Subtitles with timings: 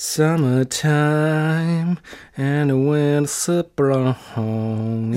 [0.00, 1.96] Summertime
[2.36, 5.16] and the wind's blowing.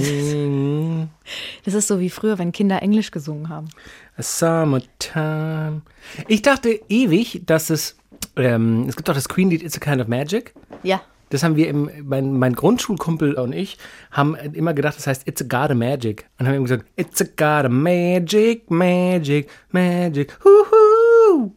[1.64, 3.70] Das ist so wie früher, wenn Kinder Englisch gesungen haben.
[4.18, 5.84] Summertime.
[6.28, 7.96] Ich dachte ewig, dass es,
[8.36, 10.56] ähm, es gibt doch das Queen-Lied It's a Kind of Magic.
[10.82, 11.04] Ja.
[11.30, 13.78] Das haben wir im, mein, mein Grundschulkumpel und ich
[14.10, 16.26] haben immer gedacht, das heißt It's a God of Magic.
[16.40, 21.52] Und haben immer gesagt, It's a God of Magic, Magic, Magic, huhu.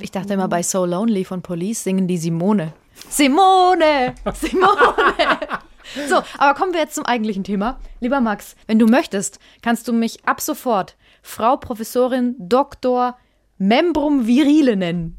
[0.00, 2.72] Ich dachte immer, bei So Lonely von Police singen die Simone.
[3.08, 4.14] Simone!
[4.34, 5.38] Simone!
[6.06, 7.78] So, aber kommen wir jetzt zum eigentlichen Thema.
[8.00, 13.16] Lieber Max, wenn du möchtest, kannst du mich ab sofort Frau Professorin Dr.
[13.56, 15.18] Membrum Virile nennen.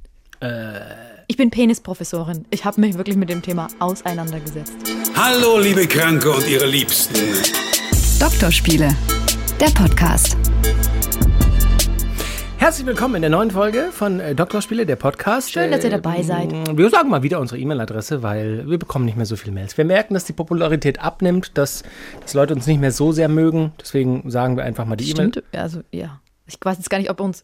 [1.27, 2.45] Ich bin Penisprofessorin.
[2.51, 4.73] Ich habe mich wirklich mit dem Thema auseinandergesetzt.
[5.15, 7.17] Hallo, liebe Kranke und ihre Liebsten.
[8.19, 8.95] Doktorspiele,
[9.59, 10.37] der Podcast.
[12.59, 15.51] Herzlich willkommen in der neuen Folge von äh, Doktorspiele, der Podcast.
[15.51, 16.51] Schön, dass ihr dabei seid.
[16.77, 19.77] Wir sagen mal wieder unsere E-Mail-Adresse, weil wir bekommen nicht mehr so viele Mails.
[19.77, 21.83] Wir merken, dass die Popularität abnimmt, dass,
[22.19, 23.71] dass Leute uns nicht mehr so sehr mögen.
[23.79, 25.29] Deswegen sagen wir einfach mal die E-Mail.
[25.29, 26.19] Stimmt, also ja.
[26.47, 27.43] Ich weiß jetzt gar nicht, ob uns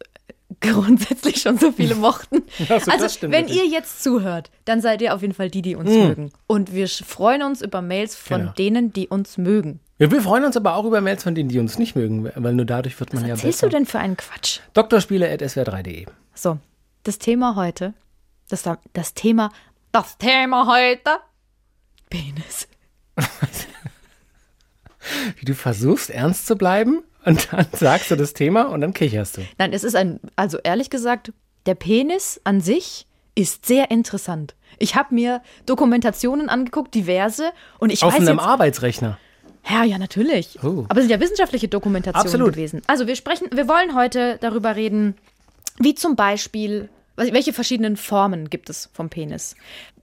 [0.59, 2.43] grundsätzlich schon so viele mochten.
[2.69, 3.63] Ach so, also, das stimmt wenn wirklich.
[3.63, 6.31] ihr jetzt zuhört, dann seid ihr auf jeden Fall die, die uns mögen.
[6.45, 8.51] Und wir sch- freuen uns über Mails von Genau.
[8.53, 9.79] denen, die uns mögen.
[9.97, 12.53] Ja, wir freuen uns aber auch über Mails von denen, die uns nicht mögen, weil
[12.53, 13.69] nur dadurch wird man Was ja erzählst besser.
[13.69, 14.59] du denn für einen Quatsch?
[14.73, 16.05] Doktorspiele.swr3.de.
[16.33, 16.59] So,
[17.03, 17.93] das Thema heute,
[18.49, 19.51] das, das Thema,
[19.93, 21.11] das Thema heute,
[22.09, 22.67] Penis.
[25.37, 29.37] Wie du versuchst, ernst zu bleiben und dann sagst du das Thema und dann kicherst
[29.37, 29.41] du.
[29.57, 31.31] Nein, es ist ein, also ehrlich gesagt,
[31.67, 34.55] der Penis an sich ist sehr interessant.
[34.77, 39.17] Ich habe mir Dokumentationen angeguckt, diverse, und ich Auf weiß einem jetzt, Arbeitsrechner.
[39.69, 40.59] Ja, ja, natürlich.
[40.63, 40.85] Oh.
[40.89, 42.53] Aber es sind ja wissenschaftliche Dokumentationen Absolut.
[42.53, 42.81] gewesen.
[42.87, 45.15] Also wir sprechen, wir wollen heute darüber reden,
[45.77, 49.55] wie zum Beispiel, welche verschiedenen Formen gibt es vom Penis?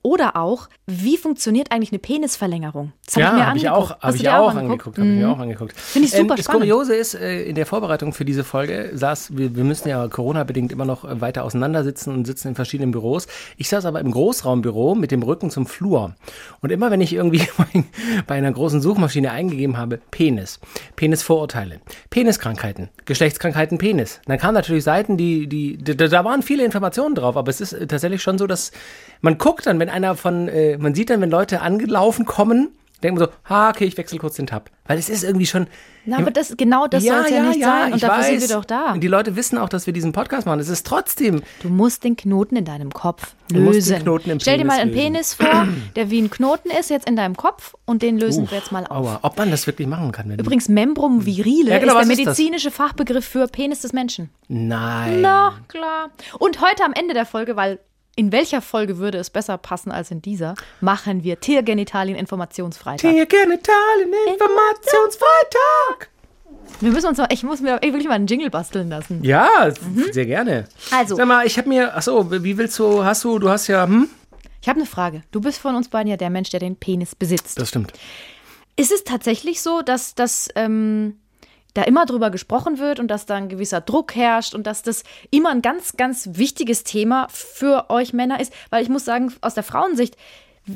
[0.05, 2.93] Oder auch, wie funktioniert eigentlich eine Penisverlängerung?
[3.07, 3.93] Das hab ja, ich mir habe ich angeguckt.
[3.93, 4.59] auch, hab ich auch angeguckt?
[4.59, 4.99] angeguckt.
[4.99, 5.77] Habe ich mir auch angeguckt.
[5.81, 6.63] Finde ich super Das spannend.
[6.63, 10.73] Kuriose ist, äh, in der Vorbereitung für diese Folge saß, wir, wir müssen ja Corona-bedingt
[10.73, 13.29] immer noch äh, weiter auseinandersitzen und sitzen in verschiedenen Büros.
[13.57, 16.17] Ich saß aber im Großraumbüro mit dem Rücken zum Flur.
[16.61, 17.47] Und immer wenn ich irgendwie
[18.27, 20.59] bei einer großen Suchmaschine eingegeben habe, Penis,
[20.97, 21.81] Penisvorurteile,
[22.11, 27.37] Peniskrankheiten, Geschlechtskrankheiten, Penis, dann kamen natürlich Seiten, die, die, da, da waren viele Informationen drauf,
[27.37, 28.73] aber es ist äh, tatsächlich schon so, dass
[29.21, 32.71] man guckt dann, wenn einer von, äh, man sieht dann, wenn Leute angelaufen kommen,
[33.03, 34.71] denkt man so, ha, okay, ich wechsle kurz den Tab.
[34.87, 35.67] Weil es ist irgendwie schon.
[36.05, 37.93] Na, aber das, genau das soll es ja, nicht sein.
[37.93, 38.27] Und dafür weiß.
[38.27, 38.93] sind wir doch da.
[38.93, 40.59] Und die Leute wissen auch, dass wir diesen Podcast machen.
[40.59, 41.43] Es ist trotzdem.
[41.63, 43.95] Du musst den Knoten in deinem Kopf Du musst lösen.
[43.95, 45.03] den Knoten im Stell dir mal einen lösen.
[45.03, 48.59] Penis vor, der wie ein Knoten ist jetzt in deinem Kopf und den lösen wir
[48.59, 48.91] jetzt mal auf.
[48.91, 50.31] Aua, ob man das wirklich machen kann.
[50.33, 54.31] Übrigens, Membrum virile Ja, genau, ist der ist medizinische Fachbegriff für Penis des Menschen.
[54.49, 55.21] Nein.
[55.21, 56.11] Na, klar.
[56.39, 57.79] Und heute am Ende der Folge, weil
[58.15, 63.11] in welcher Folge würde es besser passen als in dieser, machen wir Tiergenitalien Informationsfreitag.
[63.11, 66.11] Tiergenitalien Informationsfreitag.
[66.81, 69.23] Wir müssen uns mal, ich muss mir wirklich mal einen Jingle basteln lassen.
[69.23, 69.49] Ja,
[70.11, 70.63] sehr gerne.
[70.63, 70.97] Mhm.
[70.97, 71.17] Also.
[71.17, 71.97] Sag mal, ich habe mir.
[71.97, 73.05] Achso, wie willst du.
[73.05, 73.39] Hast du.
[73.39, 73.85] Du hast ja.
[73.85, 74.09] Hm?
[74.61, 75.23] Ich habe eine Frage.
[75.31, 77.61] Du bist von uns beiden ja der Mensch, der den Penis besitzt.
[77.61, 77.93] Das stimmt.
[78.77, 81.19] Ist es tatsächlich so, dass das ähm,
[81.75, 85.05] da immer drüber gesprochen wird und dass da ein gewisser Druck herrscht und dass das
[85.31, 88.53] immer ein ganz, ganz wichtiges Thema für euch Männer ist?
[88.71, 90.17] Weil ich muss sagen, aus der Frauensicht,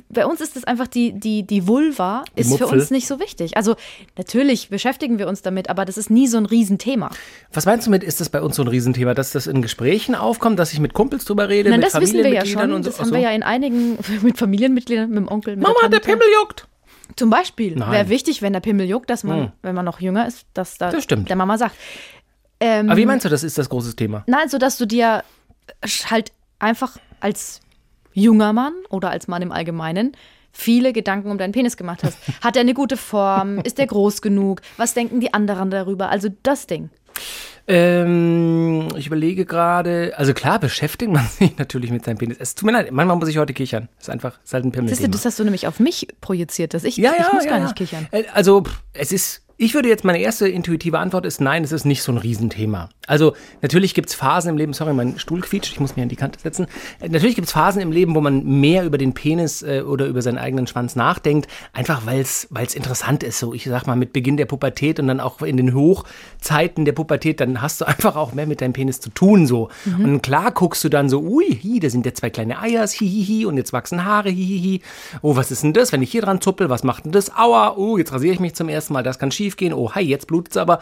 [0.08, 2.80] bei uns ist das einfach die, die, die Vulva ist für Mupfel.
[2.80, 3.56] uns nicht so wichtig.
[3.56, 3.76] Also
[4.18, 7.10] natürlich beschäftigen wir uns damit, aber das ist nie so ein Riesenthema.
[7.52, 10.16] Was meinst du mit, ist das bei uns so ein Riesenthema, dass das in Gesprächen
[10.16, 12.72] aufkommt, dass ich mit Kumpels drüber rede, Nein, mit das wissen wir ja schon.
[12.72, 12.90] und so?
[12.90, 16.00] Das haben wir ja in einigen mit Familienmitgliedern, mit dem Onkel, mit Mama, der der.
[16.00, 16.66] Pimmel juckt.
[17.14, 20.46] Zum Beispiel wäre wichtig, wenn der Pimmel juckt, dass man, wenn man noch jünger ist,
[20.54, 21.28] dass da Das stimmt.
[21.28, 21.76] der Mama sagt.
[22.58, 24.24] Ähm, Aber wie meinst du, das ist das große Thema?
[24.26, 25.22] Nein, so dass du dir
[26.10, 27.60] halt einfach als
[28.12, 30.12] junger Mann oder als Mann im Allgemeinen
[30.52, 32.18] viele Gedanken um deinen Penis gemacht hast.
[32.42, 33.58] Hat er eine gute Form?
[33.58, 34.62] Ist er groß genug?
[34.78, 36.08] Was denken die anderen darüber?
[36.08, 36.88] Also das Ding.
[37.68, 42.36] Ähm, ich überlege gerade, also klar beschäftigt man sich natürlich mit seinem Penis.
[42.38, 43.88] Es tut mir leid, manchmal muss ich heute kichern.
[43.98, 44.94] Ist einfach, ist halt ein Pimmel.
[45.08, 47.60] Das hast du nämlich auf mich projiziert, dass ich, ja, ja, ich muss ja, gar
[47.60, 48.06] nicht kichern.
[48.12, 51.86] Äh, Also, es ist, ich würde jetzt, meine erste intuitive Antwort ist, nein, es ist
[51.86, 52.90] nicht so ein Riesenthema.
[53.06, 56.10] Also, natürlich gibt es Phasen im Leben, sorry, mein Stuhl quietscht, ich muss mir an
[56.10, 56.66] die Kante setzen.
[57.00, 60.06] Äh, natürlich gibt es Phasen im Leben, wo man mehr über den Penis äh, oder
[60.06, 63.38] über seinen eigenen Schwanz nachdenkt, einfach weil es interessant ist.
[63.38, 66.92] So, ich sag mal, mit Beginn der Pubertät und dann auch in den Hochzeiten der
[66.92, 69.70] Pubertät, dann hast du einfach auch mehr mit deinem Penis zu tun, so.
[69.98, 73.46] Und klar guckst du dann so, ui, hi, da sind ja zwei kleine Eiers, hihihi,
[73.46, 74.82] und jetzt wachsen Haare, hihihi.
[75.22, 77.34] Oh, was ist denn das, wenn ich hier dran zuppel, was macht denn das?
[77.34, 79.72] Aua, oh, jetzt rasiere ich mich zum ersten Mal, das kann schief gehen.
[79.72, 80.80] Oh, hi, jetzt blutet's aber.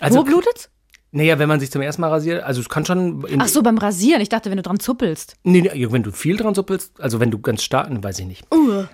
[0.00, 0.68] Also, Wo blutet's?
[1.16, 3.24] Naja, wenn man sich zum ersten Mal rasiert, also es kann schon.
[3.38, 4.20] Ach so, beim Rasieren.
[4.20, 5.36] Ich dachte, wenn du dran zuppelst.
[5.44, 8.44] Nee, nee, wenn du viel dran suppelst, also wenn du ganz stark, weiß ich nicht.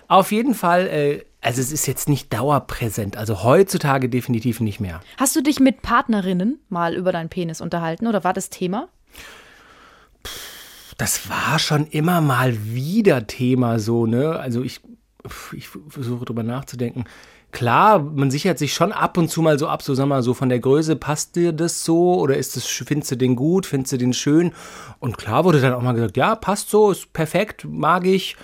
[0.06, 3.16] Auf jeden Fall, äh, also es ist jetzt nicht dauerpräsent.
[3.16, 5.00] Also heutzutage definitiv nicht mehr.
[5.16, 8.88] Hast du dich mit Partnerinnen mal über deinen Penis unterhalten oder war das Thema?
[10.98, 14.38] Das war schon immer mal wieder Thema so, ne?
[14.38, 14.82] Also ich,
[15.56, 17.04] ich versuche drüber nachzudenken.
[17.52, 20.34] Klar, man sichert sich schon ab und zu mal so ab, so sag mal, so
[20.34, 23.92] von der Größe, passt dir das so oder ist das, findest du den gut, findest
[23.92, 24.52] du den schön?
[25.00, 28.36] Und klar wurde dann auch mal gesagt, ja, passt so, ist perfekt, mag ich.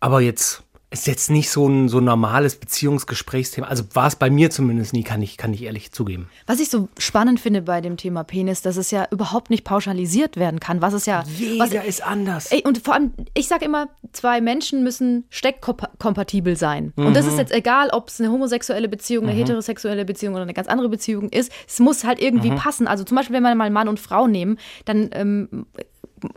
[0.00, 3.66] Aber jetzt ist jetzt nicht so ein so ein normales Beziehungsgesprächsthema.
[3.66, 6.30] Also war es bei mir zumindest nie, kann ich, kann ich ehrlich zugeben.
[6.46, 10.38] Was ich so spannend finde bei dem Thema Penis, dass es ja überhaupt nicht pauschalisiert
[10.38, 10.80] werden kann.
[10.80, 11.24] Was es ja.
[11.58, 12.50] was, Jeder ist anders.
[12.50, 16.92] Ey, und vor allem, ich sage immer, zwei Menschen müssen steckkompatibel sein.
[16.96, 20.54] Und das ist jetzt egal, ob es eine homosexuelle Beziehung, eine heterosexuelle Beziehung oder eine
[20.54, 21.52] ganz andere Beziehung ist.
[21.66, 22.86] Es muss halt irgendwie passen.
[22.86, 25.66] Also zum Beispiel, wenn wir mal Mann und Frau nehmen, dann ähm,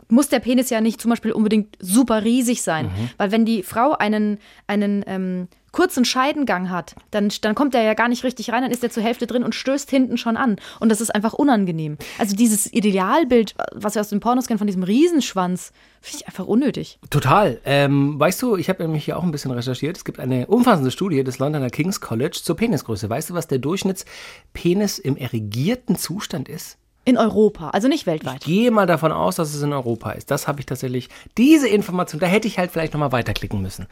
[0.08, 2.90] muss der Penis ja nicht zum Beispiel unbedingt super riesig sein.
[3.16, 7.94] Weil wenn die Frau einen, einen ähm, kurzen Scheidengang hat, dann, dann kommt der ja
[7.94, 10.56] gar nicht richtig rein, dann ist der zur Hälfte drin und stößt hinten schon an.
[10.80, 11.96] Und das ist einfach unangenehm.
[12.18, 16.46] Also dieses Idealbild, was wir aus den Pornos kennen, von diesem Riesenschwanz, finde ich einfach
[16.46, 16.98] unnötig.
[17.10, 17.60] Total.
[17.64, 19.96] Ähm, weißt du, ich habe nämlich hier auch ein bisschen recherchiert.
[19.96, 23.08] Es gibt eine umfassende Studie des Londoner King's College zur Penisgröße.
[23.08, 26.78] Weißt du, was der Durchschnittspenis im erregierten Zustand ist?
[27.04, 28.44] In Europa, also nicht weltweit.
[28.44, 30.30] Gehe mal davon aus, dass es in Europa ist.
[30.30, 31.08] Das habe ich tatsächlich.
[31.36, 33.86] Diese Information, da hätte ich halt vielleicht nochmal weiterklicken müssen.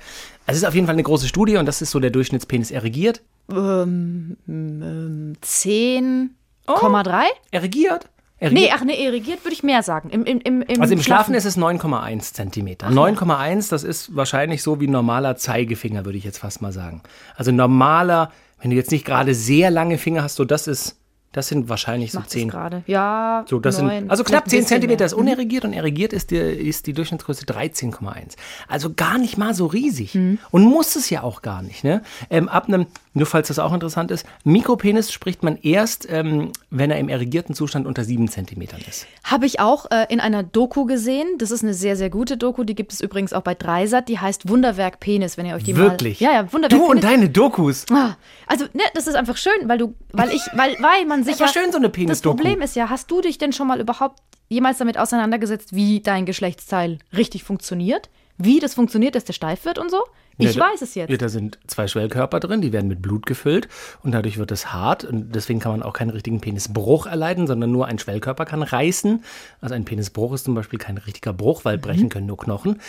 [0.46, 2.70] Also es ist auf jeden Fall eine große Studie und das ist so der Durchschnittspenis
[2.70, 3.20] erregiert.
[3.50, 7.24] Ähm, ähm, 10,3?
[7.50, 8.08] Erregiert?
[8.40, 8.72] Nee, Erregiert?
[8.74, 10.08] ach nee, irrigiert würde ich mehr sagen.
[10.10, 12.86] Im, im, im, im Also im Schlafen ist es 9,1 Zentimeter.
[12.88, 17.02] 9,1, das ist wahrscheinlich so wie ein normaler Zeigefinger, würde ich jetzt fast mal sagen.
[17.36, 20.96] Also normaler, wenn du jetzt nicht gerade sehr lange Finger hast, so das ist,
[21.32, 22.48] das sind wahrscheinlich so Macht es 10.
[22.48, 22.82] gerade.
[22.86, 25.14] Ja, So, das neun, sind, also knapp ein 10 bisschen Zentimeter ist.
[25.14, 25.20] Mhm.
[25.20, 28.36] unerregiert und erregiert ist die, ist die Durchschnittsgröße 13,1.
[28.68, 30.14] Also gar nicht mal so riesig.
[30.14, 30.38] Mhm.
[30.50, 31.84] Und muss es ja auch gar nicht.
[31.84, 32.02] Ne?
[32.30, 36.90] Ähm, ab einem, nur falls das auch interessant ist, Mikropenis spricht man erst, ähm, wenn
[36.90, 39.06] er im erregierten Zustand unter 7 Zentimetern ist.
[39.24, 41.26] Habe ich auch äh, in einer Doku gesehen.
[41.38, 42.64] Das ist eine sehr, sehr gute Doku.
[42.64, 44.08] Die gibt es übrigens auch bei Dreisat.
[44.08, 46.20] Die heißt Wunderwerk Penis, wenn ihr euch die Wirklich?
[46.20, 46.26] mal...
[46.26, 47.10] Ja, ja, Wunderwerk Du und Penis.
[47.10, 47.86] deine Dokus.
[47.92, 48.16] Ah,
[48.46, 51.46] Also, ne, das ist einfach schön, weil du, weil ich, weil, weil man sich war
[51.46, 51.52] ja.
[51.52, 52.36] schön, so eine Das Penis-Doku.
[52.36, 56.26] Problem ist ja, hast du dich denn schon mal überhaupt jemals damit auseinandergesetzt, wie dein
[56.26, 58.10] Geschlechtsteil richtig funktioniert?
[58.36, 60.02] Wie das funktioniert, dass der steif wird und so?
[60.40, 61.10] Ich Ja, weiß es jetzt.
[61.10, 63.68] Ja, da sind zwei Schwellkörper drin, die werden mit Blut gefüllt
[64.02, 67.70] und dadurch wird es hart und deswegen kann man auch keinen richtigen Penisbruch erleiden, sondern
[67.70, 69.24] nur ein Schwellkörper kann reißen.
[69.60, 72.80] Also ein Penisbruch ist zum Beispiel kein richtiger Bruch, weil brechen können nur Knochen.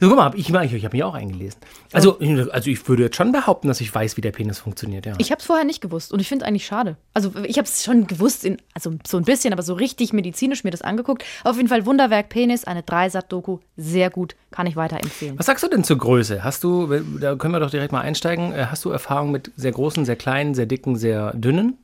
[0.00, 1.60] So, guck mal, hab ich, ich, ich habe mich auch eingelesen.
[1.92, 2.18] Also,
[2.50, 5.14] also ich würde jetzt schon behaupten, dass ich weiß, wie der Penis funktioniert, ja.
[5.18, 6.96] Ich habe es vorher nicht gewusst und ich finde es eigentlich schade.
[7.12, 10.64] Also ich habe es schon gewusst, in, also so ein bisschen, aber so richtig medizinisch
[10.64, 11.24] mir das angeguckt.
[11.44, 15.38] Auf jeden Fall Wunderwerk Penis, eine Dreisat-Doku, sehr gut, kann ich weiterempfehlen.
[15.38, 16.44] Was sagst du denn zur Größe?
[16.44, 19.72] Hast du, da können wir doch direkt mal einsteigen, äh, hast du Erfahrung mit sehr
[19.72, 21.78] großen, sehr kleinen, sehr dicken, sehr dünnen?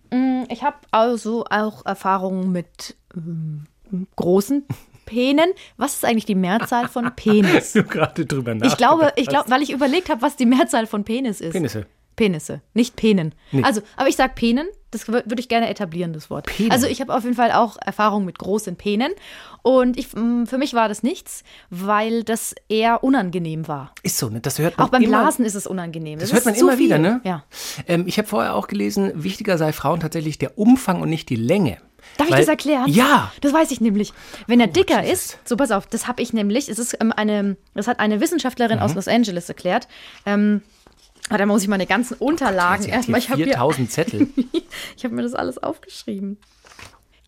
[0.49, 3.67] Ich habe also auch Erfahrungen mit ähm,
[4.17, 4.65] großen
[5.07, 5.53] Penen.
[5.77, 7.73] Was ist eigentlich die Mehrzahl von Penis?
[7.75, 8.67] Du gerade drüber nach.
[8.67, 11.53] Ich glaube, ich glaube, weil ich überlegt habe, was die Mehrzahl von Penis ist.
[11.53, 11.87] Penisse.
[12.17, 13.35] Penisse, nicht Penen.
[13.51, 13.63] Nee.
[13.63, 16.47] Also, aber ich sage Penen, das wür- würde ich gerne etablieren, das Wort.
[16.47, 16.71] Penen.
[16.73, 19.13] Also ich habe auf jeden Fall auch Erfahrung mit großen Penen
[19.63, 23.93] und ich, m, für mich war das nichts, weil das eher unangenehm war.
[24.03, 24.41] Ist so, ne?
[24.41, 26.19] Das hört man Auch beim immer, Blasen ist es unangenehm.
[26.19, 27.03] Das ist hört man immer wieder, viel.
[27.05, 27.21] ne?
[27.25, 27.45] Ja.
[27.87, 31.37] Ähm, ich habe vorher auch gelesen, wichtiger sei Frauen tatsächlich der Umfang und nicht die
[31.37, 31.79] Länge.
[32.17, 32.85] Darf ich Weil- das erklären?
[32.89, 33.31] Ja.
[33.43, 34.13] Das weiß ich nämlich.
[34.47, 35.13] Wenn er dicker Jesus.
[35.35, 38.21] ist, so pass auf, das habe ich nämlich, es ist ähm, eine, das hat eine
[38.21, 38.83] Wissenschaftlerin Mhm.
[38.83, 39.87] aus Los Angeles erklärt.
[40.27, 40.63] Ähm,
[41.31, 44.29] ah, da muss ich meine ganzen Unterlagen Sie hat erstmal, ich habe hier, 4000 Zettel.
[44.97, 46.39] ich habe mir das alles aufgeschrieben.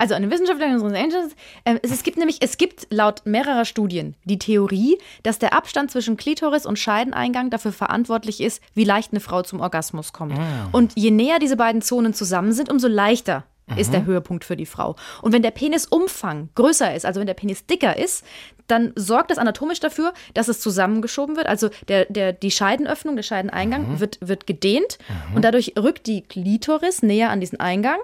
[0.03, 1.33] Also eine Wissenschaftlerin aus Los Angeles,
[1.63, 5.93] äh, es, es gibt nämlich, es gibt laut mehrerer Studien die Theorie, dass der Abstand
[5.93, 10.37] zwischen Klitoris und Scheideneingang dafür verantwortlich ist, wie leicht eine Frau zum Orgasmus kommt.
[10.73, 13.45] Und je näher diese beiden Zonen zusammen sind, umso leichter
[13.77, 14.97] ist der Höhepunkt für die Frau.
[15.23, 18.25] Und wenn der Penisumfang größer ist, also wenn der Penis dicker ist,
[18.67, 21.47] dann sorgt das anatomisch dafür, dass es zusammengeschoben wird.
[21.47, 24.99] Also der, der, die Scheidenöffnung, der Scheideneingang wird, wird gedehnt
[25.35, 27.99] und dadurch rückt die Klitoris näher an diesen Eingang.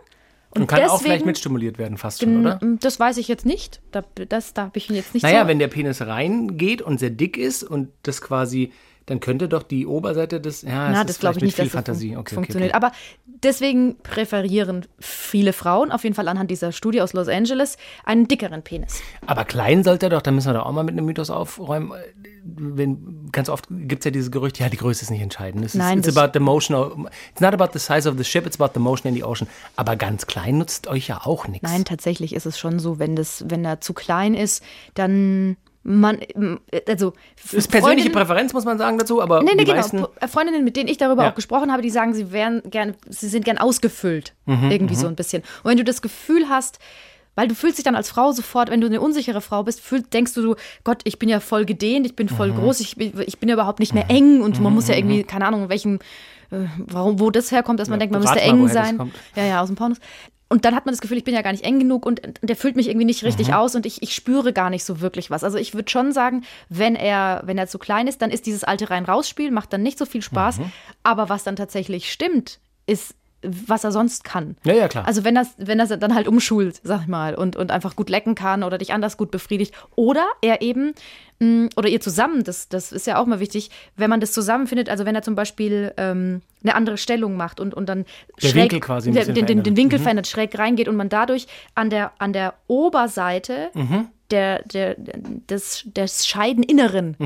[0.50, 2.58] Und kann auch vielleicht mitstimuliert werden, fast schon, oder?
[2.80, 3.80] Das weiß ich jetzt nicht.
[3.92, 5.48] Da, das, da habe ich jetzt nicht Naja, so.
[5.48, 8.72] wenn der Penis reingeht und sehr dick ist und das quasi,
[9.08, 11.78] dann könnte doch die Oberseite des, ja, Na, das glaube ich nicht, viel dass das
[11.84, 12.08] Fantasie.
[12.10, 12.70] fun Okay, okay, funktioniert.
[12.74, 12.76] okay.
[12.86, 12.92] Aber
[13.24, 18.62] deswegen präferieren viele Frauen, auf jeden Fall anhand dieser Studie aus Los Angeles, einen dickeren
[18.62, 19.00] Penis.
[19.26, 21.92] Aber klein sollte er doch, da müssen wir doch auch mal mit einem Mythos aufräumen.
[22.44, 25.64] Wenn, ganz oft gibt es ja dieses Gerücht, ja, die Größe ist nicht entscheidend.
[25.64, 26.92] Es Nein, ist, it's das- about the motion, of,
[27.30, 29.48] it's not about the size of the ship, it's about the motion in the ocean.
[29.76, 31.68] Aber ganz klein nutzt euch ja auch nichts.
[31.68, 34.62] Nein, tatsächlich ist es schon so, wenn das, wenn er zu klein ist,
[34.94, 35.56] dann
[35.88, 36.18] man,
[36.86, 39.76] also Das ist persönliche Präferenz, muss man sagen dazu, aber Nee, nee, die genau.
[39.76, 40.04] meisten.
[40.20, 41.30] P- Freundinnen, mit denen ich darüber Ja.
[41.30, 44.34] auch gesprochen habe, die sagen, sie wären gern, sie sind gern ausgefüllt.
[44.46, 45.42] Mhm, irgendwie so ein bisschen.
[45.62, 46.78] Und wenn du das Gefühl hast,
[47.34, 50.02] weil du fühlst dich dann als Frau sofort, wenn du eine unsichere Frau bist, fühl,
[50.02, 52.36] denkst du, Gott, ich bin ja voll gedehnt, ich bin Mhm.
[52.36, 54.96] voll groß, ich, bin- ich bin ja überhaupt nicht mehr eng und man muss ja
[54.96, 56.00] irgendwie, keine Ahnung, in welchem,
[56.50, 59.12] äh, warum, wo das herkommt, dass man Ja, denkt, man müsste eng sein.
[59.36, 59.98] Ja, ja, aus dem Pornos.
[60.50, 62.56] Und dann hat man das Gefühl, ich bin ja gar nicht eng genug und der
[62.56, 65.44] füllt mich irgendwie nicht richtig aus und ich, ich spüre gar nicht so wirklich was.
[65.44, 68.64] Also ich würde schon sagen, wenn er, wenn er zu klein ist, dann ist dieses
[68.64, 70.60] alte Rein-Raus-Spiel, macht dann nicht so viel Spaß.
[71.02, 74.56] Aber was dann tatsächlich stimmt, ist, was er sonst kann.
[74.64, 75.06] Ja, ja, klar.
[75.06, 78.10] Also wenn das, wenn das dann halt umschult, sag ich mal, und, und einfach gut
[78.10, 79.72] lecken kann oder dich anders gut befriedigt.
[79.94, 80.92] Oder er eben,
[81.38, 84.88] mh, oder ihr zusammen, das, das ist ja auch mal wichtig, wenn man das zusammenfindet,
[84.88, 88.06] also wenn er zum Beispiel ähm, eine andere Stellung macht und, und dann
[88.42, 89.76] Der schräg, Winkel quasi der- den, den, den.
[89.76, 94.08] Winkel verändert, schräg reingeht und man dadurch an der, an der Oberseite Mhm.
[94.32, 97.16] der, der, des, des Scheideninneren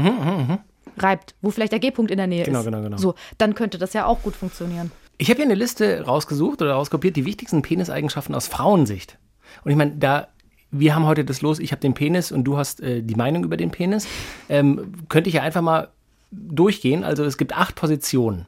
[0.98, 2.64] reibt, wo vielleicht der G-Punkt in der Nähe Mhm, Genau, ist.
[2.66, 2.96] genau, genau.
[2.98, 4.92] So, dann könnte das ja auch gut funktionieren.
[5.22, 9.18] Ich habe hier eine Liste rausgesucht oder rauskopiert, die wichtigsten Peniseigenschaften aus Frauensicht.
[9.62, 10.26] Und ich meine, da
[10.72, 13.44] wir haben heute das los, ich habe den Penis und du hast äh, die Meinung
[13.44, 14.08] über den Penis.
[14.48, 15.90] Ähm, könnte ich ja einfach mal
[16.32, 17.04] durchgehen.
[17.04, 18.46] Also es gibt acht Positionen.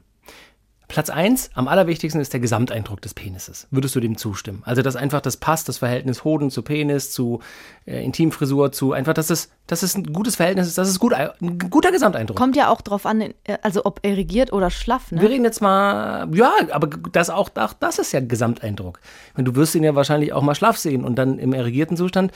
[0.87, 3.67] Platz eins, am allerwichtigsten ist der Gesamteindruck des Penises.
[3.71, 4.61] Würdest du dem zustimmen?
[4.65, 7.41] Also, dass einfach das passt, das Verhältnis Hoden zu Penis, zu
[7.85, 11.13] äh, Intimfrisur, zu einfach, dass es, dass es ein gutes Verhältnis ist, dass es gut,
[11.13, 12.37] ein guter Gesamteindruck.
[12.37, 15.29] Kommt ja auch drauf an, äh, also ob erregiert oder schlaff, Wir ne?
[15.29, 18.99] reden jetzt mal, ja, aber das auch, auch das ist ja Gesamteindruck.
[19.35, 22.31] Und du wirst ihn ja wahrscheinlich auch mal schlaff sehen und dann im erregierten Zustand.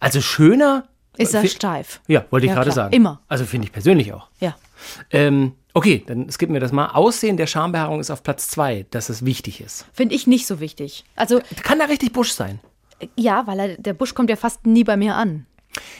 [0.00, 0.84] Also schöner.
[1.18, 2.00] Ist er Fi- steif?
[2.08, 2.92] Ja, wollte ich Ja, gerade sagen.
[2.92, 3.20] Immer.
[3.28, 4.28] Also finde ich persönlich auch.
[4.38, 4.54] Ja.
[5.10, 6.86] Ähm, okay, dann skippen wir das mal.
[6.86, 9.84] Aussehen der Schambehaarung ist auf Platz zwei, dass es wichtig ist.
[9.92, 11.04] Finde ich nicht so wichtig.
[11.16, 12.60] Also, Kann da richtig Busch sein?
[13.14, 15.44] ja, weil er, der Busch kommt ja fast nie bei mir an.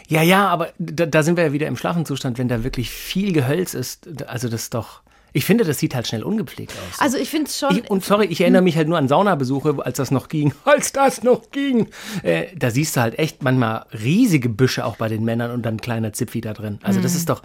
[0.09, 2.89] Ja, ja, aber da, da sind wir ja wieder im schlaffen Zustand, wenn da wirklich
[2.89, 4.09] viel Gehölz ist.
[4.27, 5.03] Also das ist doch.
[5.37, 6.99] Ich finde, das sieht halt schnell ungepflegt aus.
[6.99, 7.77] Also, ich finde es schon.
[7.77, 10.55] Ich, und sorry, ich erinnere mich halt nur an Saunabesuche, als das noch ging.
[10.65, 11.89] Als das noch ging.
[12.23, 15.79] Äh, da siehst du halt echt manchmal riesige Büsche auch bei den Männern und dann
[15.79, 16.79] kleiner Zipfi da drin.
[16.83, 17.43] Also das ist doch.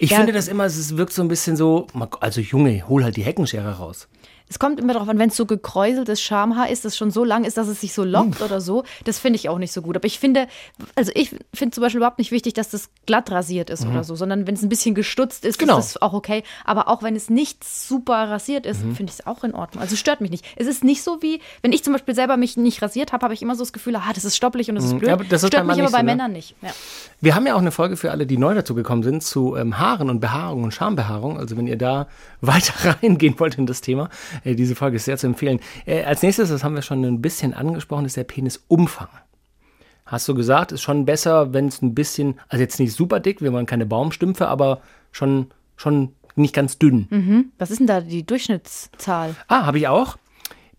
[0.00, 0.16] Ich Ja.
[0.18, 1.86] finde das immer, es wirkt so ein bisschen so.
[2.20, 4.08] Also Junge, hol halt die Heckenschere raus.
[4.50, 7.44] Es kommt immer darauf an, wenn es so gekräuseltes Schamhaar ist, das schon so lang
[7.44, 8.84] ist, dass es sich so lockt oder so.
[9.04, 9.96] Das finde ich auch nicht so gut.
[9.96, 10.46] Aber ich finde,
[10.94, 14.14] also ich finde zum Beispiel überhaupt nicht wichtig, dass das glatt rasiert ist oder so,
[14.16, 15.66] sondern wenn es ein bisschen gestutzt ist, Mhm.
[15.66, 15.78] Genau.
[15.78, 16.42] ist das auch okay.
[16.64, 18.94] Aber auch wenn es nicht super rasiert ist, Mhm.
[18.96, 19.82] finde ich es auch in Ordnung.
[19.82, 20.44] Also stört mich nicht.
[20.56, 23.34] Es ist nicht so wie, wenn ich zum Beispiel selber mich nicht rasiert habe, habe
[23.34, 25.02] ich immer so das Gefühl, ah, das ist stoppelig und das ist blöd.
[25.02, 25.08] Mhm.
[25.08, 26.02] Ja, aber das stört mich aber bei so, ne?
[26.04, 26.54] Männern nicht.
[26.62, 26.70] Ja.
[27.20, 29.78] Wir haben ja auch eine Folge für alle, die neu dazu gekommen sind, zu ähm,
[29.78, 31.38] Haaren und Behaarung und Schambehaarung.
[31.38, 32.06] Also wenn ihr da
[32.40, 34.08] weiter reingehen wollt in das Thema,
[34.44, 35.60] äh, diese Folge ist sehr zu empfehlen.
[35.86, 39.08] Äh, als nächstes, das haben wir schon ein bisschen angesprochen, ist der Penisumfang.
[40.06, 43.42] Hast du gesagt, ist schon besser, wenn es ein bisschen, also jetzt nicht super dick,
[43.42, 44.80] wir wollen keine Baumstümpfe, aber
[45.12, 47.08] schon, schon nicht ganz dünn.
[47.58, 49.34] Was ist denn da die Durchschnittszahl?
[49.48, 50.16] Ah, habe ich auch.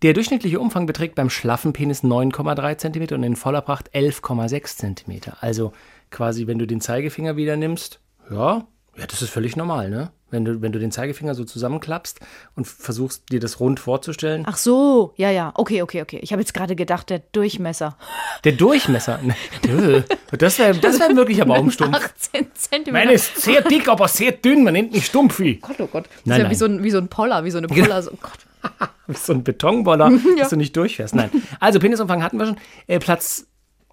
[0.02, 5.32] Der durchschnittliche Umfang beträgt beim schlaffen Penis 9,3 cm und in voller Pracht 11,6 cm.
[5.40, 5.72] Also
[6.10, 8.00] quasi, wenn du den Zeigefinger wieder nimmst,
[8.30, 10.10] ja, ja, das ist völlig normal, ne?
[10.30, 12.20] Wenn du, wenn du den Zeigefinger so zusammenklappst
[12.56, 14.44] und versuchst, dir das rund vorzustellen.
[14.46, 15.52] Ach so, ja, ja.
[15.54, 16.18] Okay, okay, okay.
[16.22, 17.96] Ich habe jetzt gerade gedacht, der Durchmesser.
[18.44, 19.20] Der Durchmesser,
[20.38, 21.96] das wäre das wär ein wirklicher Baumstumpf.
[21.96, 23.04] 18 Zentimeter.
[23.04, 25.56] Meine ist sehr dick, aber sehr dünn, man nennt mich Stumpfi.
[25.56, 26.04] Gott, oh Gott.
[26.04, 26.50] Das Nein, ist ja nein.
[26.50, 28.02] wie so, ein, wie so ein Poller, wie so eine Poller.
[28.02, 28.38] So, Gott.
[29.06, 31.14] Wie so ein Betonboller, dass du nicht durchfährst.
[31.14, 31.30] Nein.
[31.58, 32.58] Also Penisumfang hatten wir schon.
[32.86, 33.46] Äh, Platz,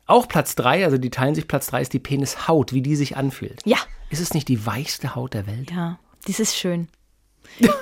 [0.06, 3.17] auch Platz 3, also die teilen sich Platz 3 ist die Penishaut, wie die sich
[3.17, 3.62] anfühlt.
[3.65, 3.77] Ja.
[4.10, 5.72] Ist es nicht die weichste Haut der Welt?
[5.72, 6.88] Ja, das ist schön.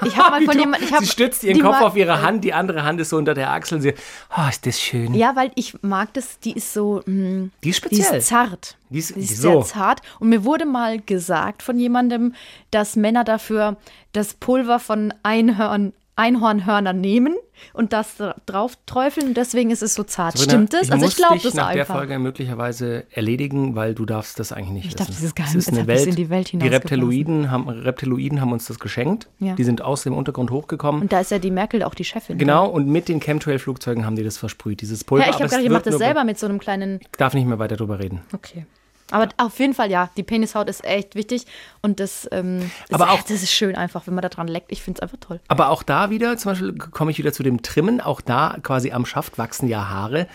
[0.06, 2.22] Ich habe mal von du- jemand, ich hab, sie stützt ihren die Kopf auf ihre
[2.22, 3.82] Hand, die andere Hand ist so unter der Achsel.
[3.82, 3.94] Sie,
[4.38, 5.14] oh, ist das schön.
[5.14, 8.20] Ja, weil ich mag das, die ist so, mh, Die ist die speziell.
[8.20, 8.78] ist zart.
[8.90, 9.64] Die ist- die ist so.
[9.64, 10.02] sehr zart.
[10.20, 12.36] Und mir wurde mal gesagt von jemandem,
[12.72, 13.76] dass Männer dafür
[14.14, 17.36] das Pulver von Einhörn, Einhornhörnern nehmen
[17.74, 19.34] und das dra- drauf träufeln.
[19.34, 20.40] Deswegen ist es so zart.
[20.40, 20.84] Stimmt das?
[20.84, 21.86] Ich Also ich glaube das nach der.
[21.86, 25.18] Folge möglicherweise erledigen, weil du darfst das eigentlich nicht Ich darf wissen.
[25.18, 26.74] dieses Es Geheimnis ist eine Welt, in die Welt die hinausgeblasen.
[26.74, 29.28] Reptiloiden haben, Reptiloiden haben uns das geschenkt.
[29.40, 29.56] Ja.
[29.56, 31.02] Die sind aus dem Untergrund hochgekommen.
[31.02, 32.38] Und da ist ja die Merkel auch die Chefin.
[32.38, 35.26] Genau, und mit den Chemtrail-Flugzeugen haben die das versprüht, dieses Pulver.
[35.26, 37.00] Ja, ich habe ich wird mache das selber mit so einem kleinen.
[37.02, 38.22] Ich darf nicht mehr weiter drüber reden.
[38.34, 38.66] Okay.
[39.12, 41.46] Aber auf jeden Fall, ja, die Penishaut ist echt wichtig
[41.82, 44.72] und das, ähm, Aber ist, auch- das ist schön einfach, wenn man da dran leckt.
[44.72, 45.40] Ich finde es einfach toll.
[45.48, 48.92] Aber auch da wieder, zum Beispiel komme ich wieder zu dem Trimmen, auch da quasi
[48.92, 50.28] am Schaft wachsen ja Haare.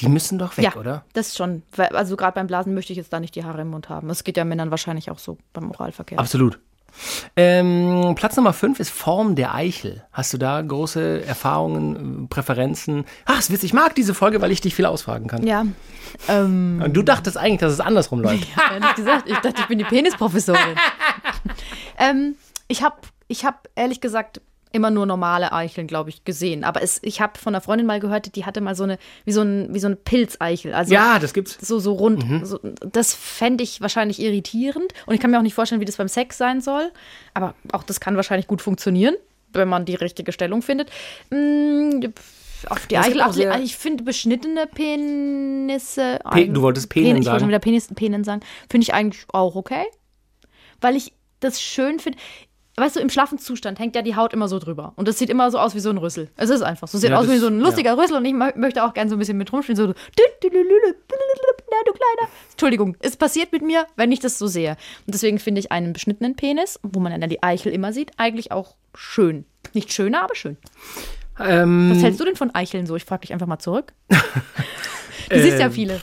[0.00, 1.04] Die müssen doch weg, ja, oder?
[1.12, 1.62] das schon.
[1.76, 4.08] Also gerade beim Blasen möchte ich jetzt da nicht die Haare im Mund haben.
[4.10, 6.20] Es geht ja Männern wahrscheinlich auch so beim Oralverkehr.
[6.20, 6.60] Absolut.
[7.36, 10.04] Ähm, Platz Nummer 5 ist Form der Eichel.
[10.12, 13.04] Hast du da große Erfahrungen, Präferenzen?
[13.24, 15.46] Ach, ist witzig, ich mag diese Folge, weil ich dich viel ausfragen kann.
[15.46, 15.64] Ja.
[16.28, 18.46] Ähm, Und du dachtest eigentlich, dass es andersrum läuft.
[18.72, 20.76] ehrlich gesagt, ich dachte, ich bin die Penisprofessorin.
[21.98, 22.34] ähm,
[22.68, 22.96] ich habe,
[23.28, 24.40] ich hab, ehrlich gesagt,
[24.72, 26.64] immer nur normale Eicheln, glaube ich, gesehen.
[26.64, 29.32] Aber es, ich habe von einer Freundin mal gehört, die hatte mal so eine, wie
[29.32, 30.74] so, ein, wie so eine Pilzeichel.
[30.74, 31.56] Also Ja, das gibt's.
[31.60, 32.28] so, so rund.
[32.28, 32.44] Mhm.
[32.44, 32.58] So,
[32.92, 34.92] das fände ich wahrscheinlich irritierend.
[35.06, 36.90] Und ich kann mir auch nicht vorstellen, wie das beim Sex sein soll.
[37.34, 39.14] Aber auch das kann wahrscheinlich gut funktionieren,
[39.52, 40.90] wenn man die richtige Stellung findet.
[41.30, 42.00] Mm,
[42.68, 46.18] auf die gibt Eichel, auch sehr- ich finde beschnittene Penisse.
[46.30, 47.40] Pe- du wolltest Penen Penis, Ich wollte sagen.
[47.40, 48.40] schon wieder Penis, Penen sagen.
[48.68, 49.84] Finde ich eigentlich auch okay.
[50.80, 52.18] Weil ich das schön finde.
[52.78, 54.92] Weißt du, im schlaffen Zustand hängt ja die Haut immer so drüber.
[54.96, 56.28] Und das sieht immer so aus wie so ein Rüssel.
[56.36, 56.98] Es ist einfach so.
[56.98, 59.16] Sieht Ja, aus wie so ein lustiger Rüssel und ich mö- möchte auch gerne so
[59.16, 59.76] ein bisschen mit rumspielen.
[59.76, 59.94] So, na,
[61.86, 62.30] du Kleiner.
[62.50, 64.70] Entschuldigung, es passiert mit mir, wenn ich das so sehe.
[65.06, 68.52] Und deswegen finde ich einen beschnittenen Penis, wo man dann die Eichel immer sieht, eigentlich
[68.52, 69.44] auch schön.
[69.74, 70.56] Nicht schöner, aber schön.
[71.40, 72.96] Ähm, Was hältst du denn von Eicheln so?
[72.96, 73.92] Ich frage dich einfach mal zurück.
[74.08, 76.00] Du siehst ja Ähm, viele.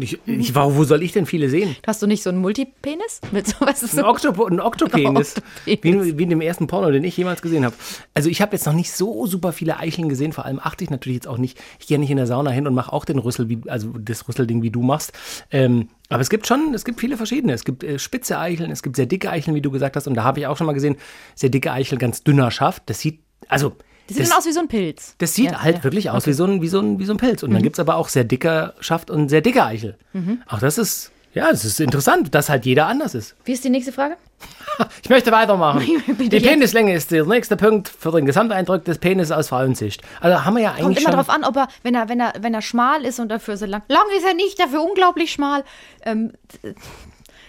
[0.00, 1.74] Ich, ich, wow, wo soll ich denn viele sehen?
[1.84, 3.20] Hast du nicht so einen Multipenis?
[3.32, 5.36] Mit so, weißt du, Ein, so Oktopo, ein Oktopenis.
[5.66, 6.06] Oktopenis.
[6.06, 7.74] Wie, wie in dem ersten Porno, den ich jemals gesehen habe.
[8.14, 10.32] Also ich habe jetzt noch nicht so super viele Eicheln gesehen.
[10.32, 11.58] Vor allem achte ich natürlich jetzt auch nicht.
[11.80, 14.28] Ich gehe nicht in der Sauna hin und mache auch den Rüssel, wie, also das
[14.28, 15.12] Rüsselding, wie du machst.
[15.50, 17.52] Ähm, aber es gibt schon, es gibt viele verschiedene.
[17.52, 20.06] Es gibt äh, spitze Eicheln, es gibt sehr dicke Eicheln, wie du gesagt hast.
[20.06, 20.96] Und da habe ich auch schon mal gesehen,
[21.34, 22.84] sehr dicke Eichel ganz dünner Schaft.
[22.86, 23.72] Das sieht, also
[24.08, 25.14] Die sieht das, dann aus wie so ein Pilz.
[25.18, 25.84] das sieht Ja, halt ja.
[25.84, 27.42] wirklich aus wie, so ein, wie, so ein, wie so ein Pilz.
[27.42, 29.96] Und dann gibt es aber auch sehr dicker Schaft und sehr dicke Eichel.
[30.12, 30.42] Mhm.
[30.48, 33.36] Auch das ist, ja, das ist interessant, dass halt jeder anders ist.
[33.44, 34.16] Wie ist die nächste Frage?
[35.02, 35.80] Ich möchte weitermachen.
[36.20, 36.46] Die jetzt.
[36.46, 40.02] Penislänge ist der nächste Punkt für den Gesamteindruck des Penis aus Frauensicht.
[40.20, 41.16] Also haben wir ja Kommt eigentlich immer schon.
[41.16, 43.66] drauf an, ob er, wenn er, wenn er, wenn er schmal ist und dafür so
[43.66, 43.82] lang.
[43.88, 45.64] Lang ist er nicht, dafür unglaublich schmal.
[46.04, 46.32] Ähm,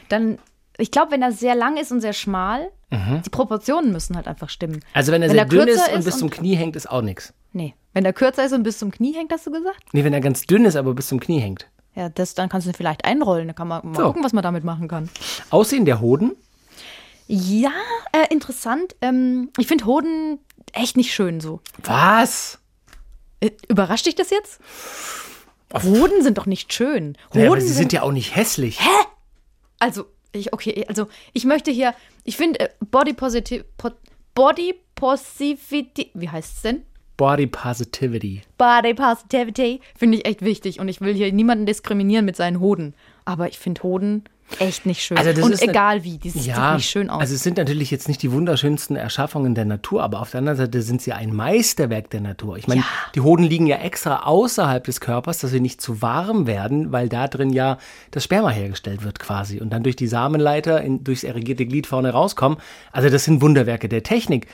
[0.09, 0.39] dann,
[0.79, 4.49] ich glaube, wenn er sehr lang ist und sehr schmal, die Proportionen müssen halt einfach
[4.49, 4.79] stimmen.
[4.93, 7.01] also wenn er wenn sehr dünn ist und bis zum und- Knie hängt, ist auch
[7.03, 7.33] nichts.
[7.53, 7.75] Nee.
[7.93, 9.83] Wenn er kürzer ist und bis zum Knie hängt, hast du gesagt?
[9.93, 11.67] Nee, wenn er ganz dünn ist, aber bis zum Knie hängt.
[11.95, 13.47] Ja, das, dann kannst du ihn vielleicht einrollen.
[13.47, 14.03] Dann kann man mal So.
[14.05, 15.09] gucken, was man damit machen kann.
[15.49, 16.35] Aussehen der Hoden.
[17.27, 17.71] Ja,
[18.11, 18.95] äh, interessant.
[19.01, 20.39] Ähm, ich finde Hoden
[20.73, 21.61] echt nicht schön so.
[21.83, 22.59] Was?
[23.39, 24.59] Äh, überrascht dich das jetzt?
[25.83, 27.15] Hoden sind doch nicht schön.
[27.29, 28.79] Hoden Naja, aber sie sind ja auch nicht hässlich.
[29.79, 33.91] Also, ich, okay, also ich möchte hier, ich finde äh, Body Positive, po,
[34.35, 36.83] Body Positivity, wie heißt es denn?
[37.17, 38.41] Body Positivity.
[38.57, 42.93] Body Positivity finde ich echt wichtig und ich will hier niemanden diskriminieren mit seinen Hoden.
[43.25, 44.23] Aber ich finde Hoden
[44.59, 45.17] echt nicht schön.
[45.17, 47.21] Also und ist egal wie, die sieht doch nicht schön aus.
[47.21, 50.57] also es sind natürlich jetzt nicht die wunderschönsten Erschaffungen der Natur, aber auf der anderen
[50.57, 52.57] Seite sind sie ein Meisterwerk der Natur.
[52.57, 52.87] Ich meine, Ja.
[53.15, 57.09] die Hoden liegen ja extra außerhalb des Körpers, dass sie nicht zu warm werden, weil
[57.09, 57.77] da drin ja
[58.11, 62.11] das Sperma hergestellt wird quasi und dann durch die Samenleiter in, durchs erregierte Glied vorne
[62.11, 62.57] rauskommen.
[62.91, 64.47] Also das sind Wunderwerke der Technik.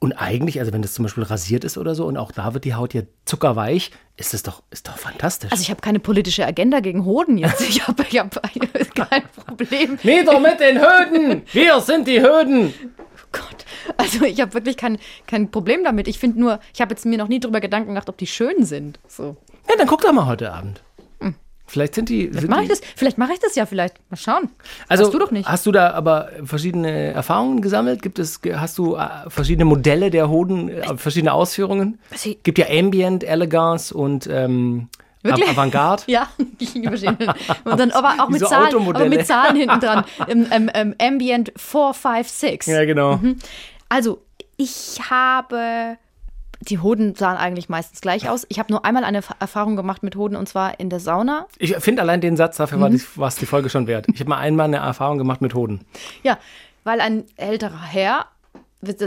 [0.00, 2.64] Und eigentlich, also wenn das zum Beispiel rasiert ist oder so und auch da wird
[2.64, 5.50] die Haut ja zuckerweich, ist das doch, ist doch fantastisch.
[5.50, 7.60] also ich habe keine politische Agenda gegen Hoden jetzt.
[7.68, 8.30] Ich habe ich hab
[8.94, 9.98] kein Problem.
[10.04, 11.42] Nieder mit den Höden!
[11.52, 12.72] Wir sind die Höden!
[13.32, 13.64] Gott.
[13.96, 16.08] Also ich habe wirklich kein, kein Problem damit.
[16.08, 18.64] Ich finde nur, ich habe jetzt mir noch nie drüber Gedanken gemacht, ob die schön
[18.64, 18.98] sind.
[19.08, 19.36] So.
[19.68, 20.82] Ja, dann guck doch mal heute Abend.
[21.68, 22.28] Vielleicht sind die.
[22.28, 22.80] Vielleicht mache ich das.
[22.96, 23.94] Vielleicht mache ich das ja vielleicht.
[24.10, 24.48] Mal schauen.
[24.88, 25.48] also, Hast du doch nicht.
[25.48, 28.02] Hast du da aber verschiedene Erfahrungen gesammelt?
[28.02, 31.98] Gibt es, hast du äh, verschiedene Modelle der Hoden, äh, verschiedene Ausführungen?
[32.14, 34.88] Sie- Gibt ja Ambient, Elegance und ähm,
[35.22, 35.48] Wirklich?
[35.50, 36.02] Avantgarde.
[36.06, 36.28] Ja.
[37.64, 40.04] Und dann aber auch mit so Zahlen, aber mit Zahlen hinten dran.
[40.26, 42.66] Ähm, ähm, ähm, Ambient 456.
[42.72, 43.16] Ja, genau.
[43.16, 43.36] Mhm.
[43.88, 44.22] Also,
[44.56, 45.96] ich habe.
[46.60, 48.44] Die Hoden sahen eigentlich meistens gleich aus.
[48.48, 51.46] Ich habe nur einmal eine Erfahrung gemacht mit Hoden und zwar in der Sauna.
[51.58, 52.82] Ich finde allein den Satz, dafür Mhm.
[52.82, 54.06] war die, war es die Folge schon wert.
[54.12, 55.82] Ich habe mal einmal eine Erfahrung gemacht mit Hoden.
[56.22, 56.38] Ja,
[56.84, 58.26] weil ein älterer Herr.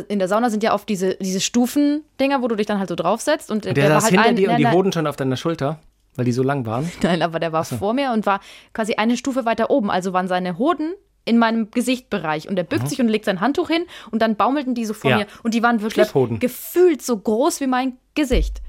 [0.10, 2.96] In der Sauna sind ja oft diese, diese Stufen-Dinger, wo du dich dann halt so
[2.96, 3.50] draufsetzt.
[3.52, 5.38] Und Der, war saß halt hinter ein- dir und die nein, Hoden schon auf deiner
[5.38, 5.80] Schulter,
[6.16, 6.92] weil die so lang waren.
[7.02, 8.42] Nein, aber der war vor mir und war
[8.74, 9.90] quasi eine Stufe weiter oben.
[9.90, 10.94] Also waren seine Hoden
[11.25, 12.47] in meinem Gesichtbereich.
[12.49, 15.12] Und er bückt sich und legt sein Handtuch hin und dann baumelten die so vor
[15.12, 15.17] Ja.
[15.19, 15.27] mir.
[15.43, 16.07] Und die waren wirklich
[16.39, 18.62] gefühlt so groß wie mein Gesicht.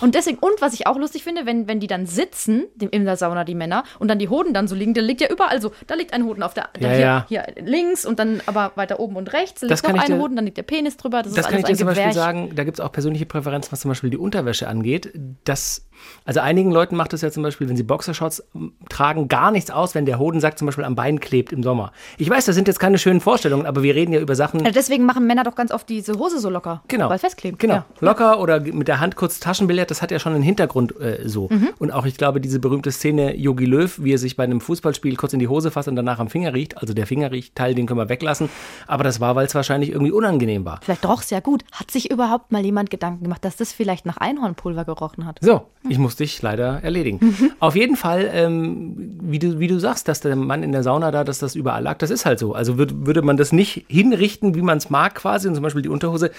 [0.00, 3.04] Und deswegen, und was ich auch lustig finde, wenn, wenn die dann sitzen, dem- in
[3.04, 5.60] der Sauna, die Männer, und dann die Hoden dann so liegen, da liegt ja überall
[5.60, 7.26] so, da liegt ein Hoden auf der, Ja, hier, ja.
[7.28, 10.20] hier links und dann aber weiter oben und rechts, da Das liegt kann noch ein
[10.22, 12.12] Hoden, dann liegt der Penis drüber, das, Das ist kann ich alles dir zum Beispiel
[12.12, 15.12] sagen, da gibt es auch persönliche Präferenzen, was zum Beispiel die Unterwäsche angeht.
[15.44, 15.87] Das
[16.24, 19.70] Also einigen Leuten macht es ja zum Beispiel, wenn sie Boxershorts m, tragen, gar nichts
[19.70, 21.92] aus, wenn der Hodensack zum Beispiel am Bein klebt im Sommer.
[22.18, 24.60] Ich weiß, das sind jetzt keine schönen Vorstellungen, aber wir reden ja über Sachen.
[24.60, 26.82] Also deswegen machen Männer doch ganz oft diese Hose so locker.
[26.88, 27.08] Genau.
[27.08, 27.58] Weil festklebt.
[27.58, 27.74] Genau.
[27.74, 27.86] Ja.
[28.00, 31.48] Locker oder mit der Hand kurz Taschenbillard, das hat ja schon einen Hintergrund äh, so.
[31.50, 31.70] Mhm.
[31.78, 35.16] Und auch, ich glaube, diese berühmte Szene Yogi Löw, wie er sich bei einem Fußballspiel
[35.16, 36.78] kurz in die Hose fasst und danach am Finger riecht.
[36.78, 38.48] Also der Fingerriechteil, den können wir weglassen.
[38.86, 40.80] Aber das war, weil es wahrscheinlich irgendwie unangenehm war.
[40.82, 41.64] Vielleicht roch es ja gut.
[41.72, 45.38] Hat sich überhaupt mal jemand Gedanken gemacht, dass das vielleicht nach Einhornpulver gerochen hat?
[45.40, 47.50] So, ich muss dich leider erledigen.
[47.60, 51.10] Auf jeden Fall, ähm, wie, du, wie du sagst, dass der Mann in der Sauna
[51.10, 52.54] da, dass das überall lag, das ist halt so.
[52.54, 55.82] Also würd, würde man das nicht hinrichten, wie man es mag quasi, und zum Beispiel
[55.82, 56.30] die Unterhose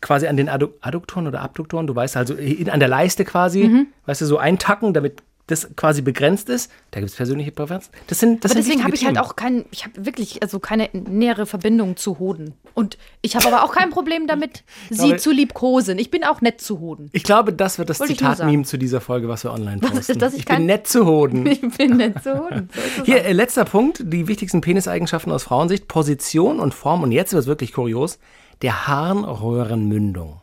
[0.00, 3.62] quasi an den Addu Adduktoren oder Abduktoren, du weißt, also in, an der Leiste quasi,
[4.06, 6.70] weißt du, so eintacken, damit das quasi begrenzt ist.
[6.90, 7.92] Da gibt es persönliche Präferenzen.
[8.08, 10.88] Das sind, das Aber deswegen habe ich halt auch kein, ich habe wirklich also keine
[10.92, 12.54] nähere Verbindung zu Hoden.
[12.74, 15.98] Und ich habe aber auch kein Problem damit, sie glaube- zu liebkosen.
[15.98, 17.10] Ich bin auch nett zu Hoden.
[17.12, 20.18] Ich glaube, das wird das Zitat-Meme zu dieser Folge, was wir online Was, posten.
[20.18, 21.46] dass ich ich bin nett zu Hoden.
[21.56, 22.68] Ich bin nett zu Hoden.
[22.96, 27.02] So Hier, äh, letzter Punkt, die wichtigsten Peniseigenschaften aus Frauensicht, Position und Form.
[27.02, 28.18] Und jetzt wird es wirklich kurios,
[28.62, 30.40] der Harnröhrenmündung.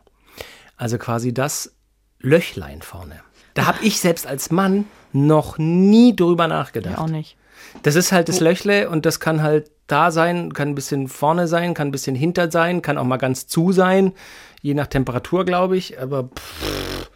[0.76, 1.74] Also quasi das
[2.20, 3.20] Löchlein vorne.
[3.54, 6.98] Da habe ich selbst als Mann noch nie drüber nachgedacht.
[6.98, 7.36] auch nicht.
[7.82, 11.46] Das ist halt das Löchle und das kann halt da sein, kann ein bisschen vorne
[11.46, 14.12] sein, kann ein bisschen hinter sein, kann auch mal ganz zu sein,
[14.62, 16.00] je nach Temperatur, glaube ich.
[16.00, 17.10] Aber pff,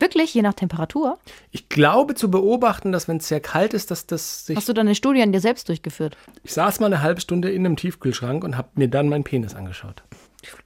[0.00, 1.18] Wirklich, je nach Temperatur.
[1.50, 4.72] ich glaube zu beobachten, dass wenn es sehr kalt ist, dass das sich Hast du
[4.72, 6.16] deine Studie an dir selbst durchgeführt?
[6.42, 9.54] Ich saß mal eine halbe Stunde in einem Tiefkühlschrank und habe mir dann meinen Penis
[9.54, 10.02] angeschaut.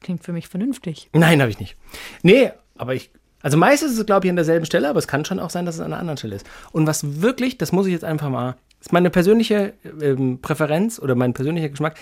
[0.01, 1.11] Klingt für mich vernünftig.
[1.13, 1.77] Nein, habe ich nicht.
[2.23, 3.11] Nee, aber ich.
[3.43, 5.65] Also meistens ist es, glaube ich, an derselben Stelle, aber es kann schon auch sein,
[5.65, 6.47] dass es an einer anderen Stelle ist.
[6.73, 11.15] Und was wirklich, das muss ich jetzt einfach mal, ist meine persönliche ähm, Präferenz oder
[11.15, 11.97] mein persönlicher Geschmack.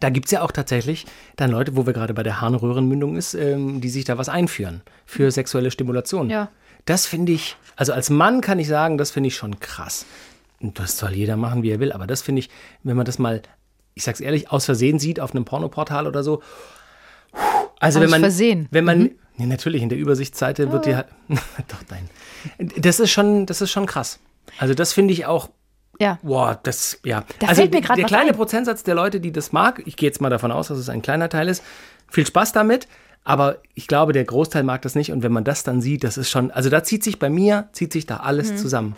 [0.00, 3.34] Da gibt es ja auch tatsächlich dann Leute, wo wir gerade bei der Harnröhrenmündung ist,
[3.34, 6.30] ähm, die sich da was einführen für sexuelle Stimulation.
[6.30, 6.50] Ja.
[6.86, 10.06] Das finde ich, also als Mann kann ich sagen, das finde ich schon krass.
[10.60, 12.50] Und das soll jeder machen, wie er will, aber das finde ich,
[12.82, 13.42] wenn man das mal,
[13.94, 16.42] ich sag's ehrlich, aus Versehen sieht auf einem Pornoportal oder so.
[17.82, 18.68] Also wenn man, Versehen?
[18.70, 21.06] wenn man, nee, natürlich in der Übersichtsseite wird dir halt,
[21.68, 22.08] doch nein,
[22.76, 24.18] das ist schon, das ist schon krass.
[24.58, 25.50] Also das finde ich auch,
[26.00, 26.18] Ja.
[26.22, 27.24] boah, das, ja.
[27.38, 28.36] Da also fällt mir der kleine ein.
[28.36, 31.02] Prozentsatz der Leute, die das mag, ich gehe jetzt mal davon aus, dass es ein
[31.02, 31.62] kleiner Teil ist,
[32.10, 32.86] viel Spaß damit.
[33.24, 35.12] Aber ich glaube, der Großteil mag das nicht.
[35.12, 37.68] Und wenn man das dann sieht, das ist schon, also da zieht sich bei mir,
[37.72, 38.56] zieht sich da alles Mhm.
[38.56, 38.96] zusammen.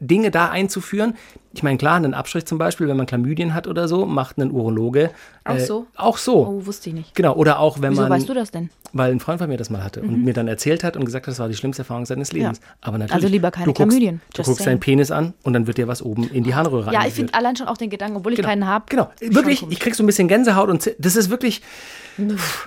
[0.00, 1.14] Dinge da einzuführen.
[1.54, 4.50] Ich meine, klar, einen Abstrich zum Beispiel, wenn man Chlamydien hat oder so, macht ein
[4.50, 5.10] Urologe.
[5.44, 5.86] Auch so?
[5.96, 6.46] Auch so.
[6.46, 7.14] Oh, wusste ich nicht.
[7.14, 7.34] Genau.
[7.34, 8.10] Oder auch wenn Wieso man.
[8.10, 8.70] weißt du das denn?
[8.94, 11.26] Weil ein Freund von mir das mal hatte und mir dann erzählt hat und gesagt
[11.26, 12.58] hat, das war die schlimmste Erfahrung seines Lebens.
[12.60, 12.64] Ja.
[12.82, 13.14] Aber natürlich.
[13.14, 14.20] Also lieber keine du guckst, Chlamydien.
[14.32, 16.92] Du Just guckst deinen Penis an und dann wird dir was oben in die Harnröhre
[16.92, 18.48] Ja, ich finde allein schon auch den Gedanken, obwohl ich Genau.
[18.48, 18.84] keinen habe.
[18.88, 19.10] Genau.
[19.20, 21.62] Wirklich, ich krieg so ein bisschen Gänsehaut und das ist wirklich.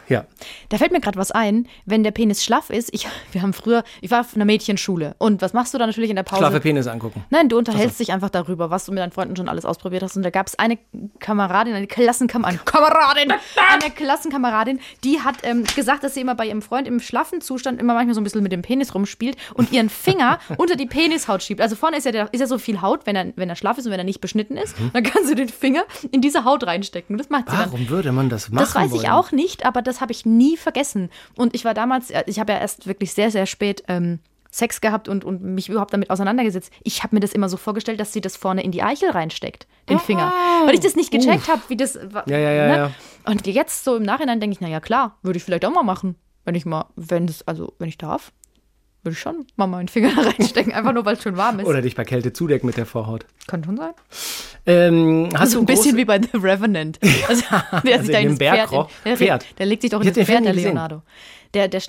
[0.07, 0.25] Ja.
[0.69, 2.89] Da fällt mir gerade was ein, wenn der Penis schlaff ist.
[2.93, 5.15] Ich, wir haben früher, ich war auf einer Mädchenschule.
[5.19, 6.41] Und was machst du da natürlich in der Pause?
[6.41, 7.23] Schlafe Penis angucken.
[7.29, 10.17] Nein, du unterhältst dich einfach darüber, was du mit deinen Freunden schon alles ausprobiert hast.
[10.17, 10.77] Und da gab es eine
[11.19, 13.33] Kameradin, eine Klassenkameradin, eine Kameradin,
[13.71, 17.79] eine Klassenkameradin, die hat ähm, gesagt, dass sie immer bei ihrem Freund im schlaffen Zustand
[17.79, 21.41] immer manchmal so ein bisschen mit dem Penis rumspielt und ihren Finger unter die Penishaut
[21.41, 21.61] schiebt.
[21.61, 23.77] Also vorne ist ja, der, ist ja so viel Haut, wenn er, wenn er schlaff
[23.77, 24.75] ist und wenn er nicht beschnitten ist.
[24.93, 27.17] Dann kannst du den Finger in diese Haut reinstecken.
[27.17, 27.71] Das macht sie dann.
[27.71, 28.63] Warum würde man das machen?
[28.63, 29.11] Das weiß ich wollen?
[29.11, 31.09] auch nicht, aber das habe ich nie vergessen.
[31.35, 34.19] Und ich war damals, äh, ich habe ja erst wirklich sehr, sehr spät ähm,
[34.57, 36.71] Sex gehabt und, und mich überhaupt damit auseinandergesetzt.
[36.83, 39.67] Ich habe mir das immer so vorgestellt, dass sie das vorne in die Eichel reinsteckt,
[39.89, 40.31] den Finger.
[40.65, 42.23] Weil ich das nicht gecheckt habe, wie das war.
[42.23, 42.29] Ah.
[42.29, 42.91] Ja, ja, ja, ja.
[43.25, 45.83] Und jetzt so im Nachhinein denke ich, na ja, klar, würde ich vielleicht auch mal
[45.83, 46.15] machen.
[46.45, 48.31] Wenn ich mal, wenn es, also wenn ich darf,
[49.03, 51.65] würde ich schon mal meinen Finger da reinstecken, einfach nur weil es schon warm ist.
[51.65, 53.25] Oder dich bei Kälte zudecken mit der Vorhaut.
[53.47, 53.91] Kann schon sein.
[54.65, 56.99] Ähm, hast so du ein bisschen wie bei The Revenant.
[57.27, 57.43] Also,
[57.83, 59.45] der Also in dem Berg ro- der, Pferd.
[59.59, 60.53] der legt sich doch in das Pferd, der.
[60.53, 61.01] Leonardo.
[61.53, 61.81] Der, der,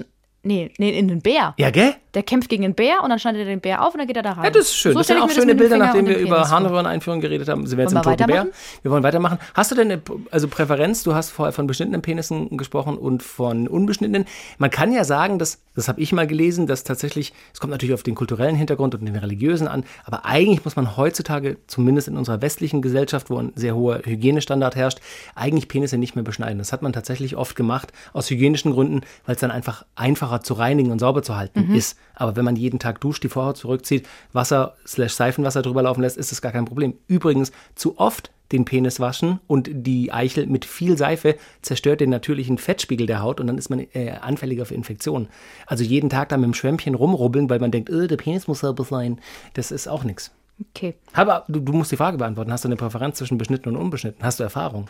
[0.47, 1.55] nee, nee, in den Bär.
[1.59, 1.95] Ja, gell?
[2.15, 4.17] Der kämpft gegen den Bär und dann schneidet er den Bär auf und dann geht
[4.17, 4.45] er da rein.
[4.45, 4.93] Ja, das ist schön.
[4.93, 6.49] So das sind auch schöne Bilder, nachdem wir über.
[6.49, 7.67] Harnröhreneinführung geredet haben.
[7.67, 8.47] Sind wir jetzt Wollen im wir Toten Bär?
[8.83, 9.39] Wir wollen weitermachen.
[9.55, 11.03] Hast du denn eine also Präferenz?
[11.03, 14.25] Du hast vorher von beschnittenen Penissen gesprochen und von unbeschnittenen.
[14.59, 17.95] Man kann ja sagen, dass, das habe ich mal gelesen, dass tatsächlich, es kommt natürlich
[17.95, 22.17] auf den kulturellen Hintergrund und den religiösen an, aber eigentlich muss man heutzutage, zumindest in
[22.17, 25.01] unserer westlichen Gesellschaft, wo ein sehr hoher Hygienestandard herrscht,
[25.35, 26.59] eigentlich Penisse nicht mehr beschneiden.
[26.59, 30.55] Das hat man tatsächlich oft gemacht, aus hygienischen Gründen, weil es dann einfach einfacher zu
[30.55, 31.99] reinigen und sauber zu halten ist.
[32.15, 36.17] Aber wenn man jeden Tag duscht, die Vorhaut zurückzieht, Wasser slash Seifenwasser drüber laufen lässt,
[36.17, 36.95] ist das gar kein Problem.
[37.07, 42.59] Übrigens, zu oft den Penis waschen und die Eichel mit viel Seife zerstört den natürlichen
[42.59, 45.29] Fettspiegel der Haut und dann ist man äh, anfälliger für Infektionen.
[45.67, 48.61] Also jeden Tag da mit dem Schwämmchen rumrubbeln, weil man denkt, äh, der Penis muss
[48.61, 49.21] sauber sein,
[49.55, 50.31] das ist auch nichts.
[50.71, 50.95] Okay.
[51.13, 52.51] Aber du, du musst die Frage beantworten.
[52.51, 54.25] Hast du eine Präferenz zwischen beschnitten und unbeschnitten?
[54.25, 54.89] Hast du Erfahrung?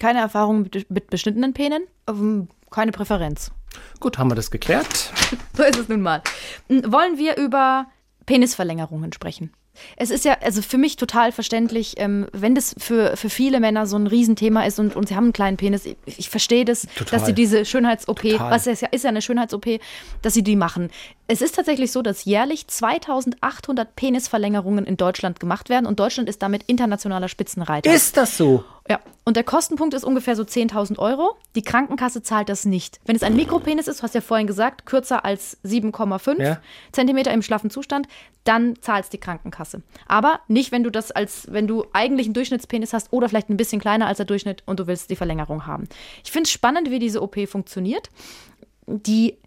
[0.00, 3.52] Keine Erfahrung mit, mit beschnittenen Penen, ähm, keine Präferenz.
[4.00, 5.12] Gut, haben wir das geklärt.
[5.56, 6.20] So ist es nun mal.
[6.68, 7.86] M, Wollen wir über
[8.26, 9.52] Penisverlängerungen sprechen.
[9.96, 13.86] Es ist ja, also für mich total verständlich, ähm, wenn das für, für viele Männer
[13.86, 15.84] so ein Riesenthema ist und, und sie haben einen kleinen Penis.
[15.84, 17.18] Ich, ich verstehe das, Total.
[17.18, 19.80] dass sie diese Schönheits-OP, was es ja ist ja eine Schönheits-OP,
[20.22, 20.90] dass sie die machen.
[21.26, 26.42] Es ist tatsächlich so, dass jährlich 2800 Penisverlängerungen in Deutschland gemacht werden und Deutschland ist
[26.42, 27.92] damit internationaler Spitzenreiter.
[27.92, 28.62] Ist das so?
[28.90, 31.38] Ja, und der Kostenpunkt ist ungefähr so 10.000 Euro.
[31.54, 33.00] Die Krankenkasse zahlt das nicht.
[33.06, 36.60] Wenn es ein Mikropenis ist, du hast ja vorhin gesagt, kürzer als 7,5 Ja.
[36.92, 38.06] Zentimeter im schlaffen Zustand,
[38.44, 39.80] dann zahlt die Krankenkasse.
[40.06, 43.56] Aber nicht, wenn du das als, wenn du eigentlich einen Durchschnittspenis hast oder vielleicht ein
[43.56, 45.88] bisschen kleiner als der Durchschnitt und du willst die Verlängerung haben.
[46.22, 48.10] Ich finde es spannend, wie diese OP funktioniert.
[48.86, 49.38] Die,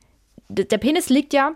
[0.50, 1.54] der Penis liegt ja,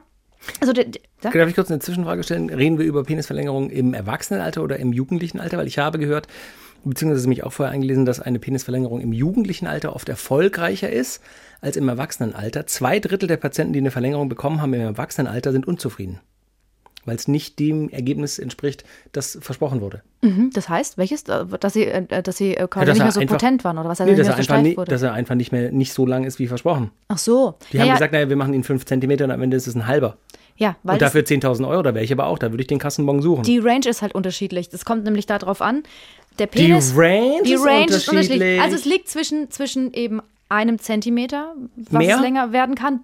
[0.60, 2.50] also der, der, Darf ich kurz eine Zwischenfrage stellen?
[2.50, 5.58] Reden wir über Penisverlängerung im Erwachsenenalter oder im jugendlichen Alter?
[5.58, 6.28] Weil ich habe gehört,
[6.84, 11.22] beziehungsweise mich auch vorher eingelesen, dass eine Penisverlängerung im jugendlichen Alter oft erfolgreicher ist
[11.62, 12.66] als im Erwachsenenalter.
[12.66, 16.20] Zwei Drittel der Patienten, die eine Verlängerung bekommen haben im Erwachsenenalter, sind unzufrieden.
[17.06, 20.02] Weil es nicht dem Ergebnis entspricht, das versprochen wurde.
[20.22, 21.24] Mhm, das heißt, welches?
[21.24, 23.90] Dass sie, äh, dass sie äh, quasi dass nicht mehr so einfach- potent waren oder
[23.90, 24.00] was?
[24.00, 24.92] Nee, nicht dass, er so einfach nie, wurde.
[24.92, 26.92] dass er einfach nicht mehr nicht so lang ist wie versprochen.
[27.08, 27.56] Ach so.
[27.72, 29.66] Die Ja, haben ja, gesagt, naja, wir machen ihn fünf Zentimeter und am Ende ist
[29.68, 30.18] es ein halber.
[30.58, 32.78] Ja, weil Und dafür 10.000 Euro, da wäre ich aber auch, da würde ich den
[32.78, 33.44] Kassenbon suchen.
[33.44, 34.70] die Range ist halt unterschiedlich.
[34.70, 35.82] Das kommt nämlich darauf an.
[36.38, 36.94] Der Penis.
[36.96, 38.30] Range die ist Range ist unterschiedlich.
[38.32, 38.62] unterschiedlich.
[38.62, 42.16] Also es liegt zwischen, zwischen eben einem Zentimeter, was Mehr?
[42.18, 43.00] es länger werden kann,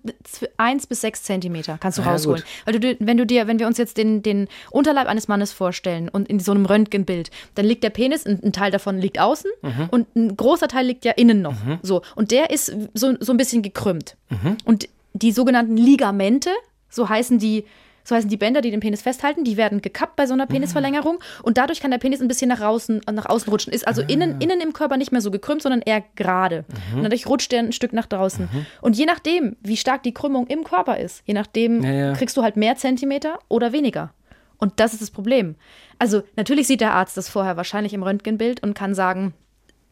[0.57, 2.41] eins bis sechs Zentimeter kannst du ja, rausholen.
[2.41, 2.49] gut.
[2.65, 6.09] Weil du, wenn du dir, wenn wir uns jetzt den, den Unterleib eines Mannes vorstellen
[6.09, 9.49] und in so einem Röntgenbild, dann liegt der Penis, ein, ein Teil davon liegt außen
[9.61, 9.87] Mhm.
[9.91, 11.55] und ein großer Teil liegt ja innen noch.
[11.81, 12.01] So.
[12.15, 14.17] Und der ist so, so ein bisschen gekrümmt.
[14.29, 14.57] Mhm.
[14.65, 16.49] Und die sogenannten Ligamente,
[16.89, 17.65] so heißen die,
[18.07, 21.19] so heißen die Bänder, die den Penis festhalten, die werden gekappt bei so einer Penisverlängerung
[21.43, 23.73] und dadurch kann der Penis ein bisschen nach außen, nach außen rutschen.
[23.73, 24.05] Ist also Ah.
[24.07, 26.63] innen, innen im Körper nicht mehr so gekrümmt, sondern eher gerade.
[26.91, 26.97] Mhm.
[26.99, 28.47] Und dadurch rutscht der ein Stück nach draußen.
[28.79, 32.13] Und je nachdem, wie stark die Krümmung im Körper ist, je nachdem Ja, ja.
[32.13, 34.13] kriegst du halt mehr Zentimeter oder weniger.
[34.57, 35.55] Und das ist das Problem.
[35.99, 39.33] Also natürlich sieht der Arzt das vorher wahrscheinlich im Röntgenbild und kann sagen,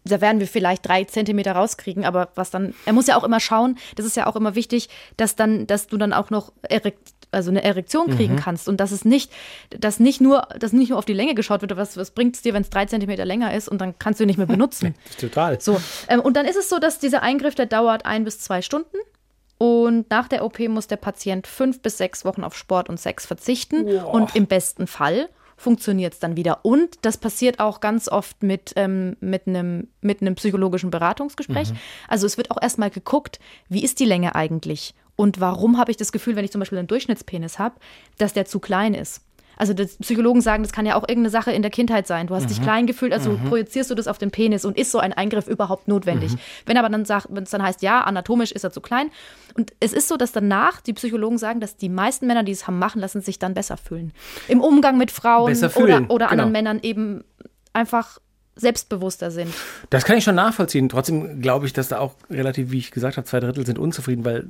[0.08, 3.40] da werden wir vielleicht drei Zentimeter rauskriegen, aber was dann, er muss ja auch immer
[3.40, 7.15] schauen, das ist ja auch immer wichtig, dass dann, dass du dann auch noch erekt,
[7.36, 8.16] also eine Erektion Mhm.
[8.16, 9.32] kriegen kannst und dass es nicht,
[9.70, 12.42] dass nicht nur, dass nicht nur auf die Länge geschaut wird, was, was bringt es
[12.42, 14.96] dir, wenn es drei Zentimeter länger ist und dann kannst du ihn nicht mehr benutzen.
[15.20, 15.60] Total.
[15.62, 18.62] So, ähm, und dann ist es so, dass dieser Eingriff, der dauert ein bis zwei
[18.62, 18.98] Stunden.
[19.58, 23.26] Und nach der OP muss der Patient fünf bis sechs Wochen auf Sport und Sex
[23.26, 23.88] verzichten.
[24.00, 26.60] Und im besten Fall funktioniert es dann wieder.
[26.66, 31.70] Und das passiert auch ganz oft mit, ähm, mit, einem, mit einem psychologischen Beratungsgespräch.
[32.10, 34.94] Also es wird auch erstmal geguckt, wie ist die Länge eigentlich?
[35.16, 37.76] Und warum habe ich das Gefühl, wenn ich zum Beispiel einen Durchschnittspenis habe,
[38.18, 39.22] dass der zu klein ist?
[39.58, 42.28] Also Psychologen sagen, das kann ja auch irgendeine Sache in der Kindheit sein.
[42.28, 45.00] Du hast dich klein gefühlt, also projizierst du das auf den Penis und ist so
[45.00, 46.34] ein Eingriff überhaupt notwendig.
[46.66, 49.12] Wenn aber dann sagt, wenn es dann heißt, ja, anatomisch ist er zu klein.
[49.56, 52.68] Und es ist so, dass danach die Psychologen sagen, dass die meisten Männer, die es
[52.68, 54.12] haben machen lassen, sich dann besser fühlen.
[54.48, 56.48] Im Umgang mit Frauen oder, oder anderen genau.
[56.48, 57.24] Männern eben
[57.72, 58.20] einfach
[58.56, 59.54] selbstbewusster sind.
[59.90, 60.88] Das kann ich schon nachvollziehen.
[60.88, 64.24] Trotzdem glaube ich, dass da auch relativ, wie ich gesagt habe, zwei Drittel sind unzufrieden,
[64.24, 64.48] weil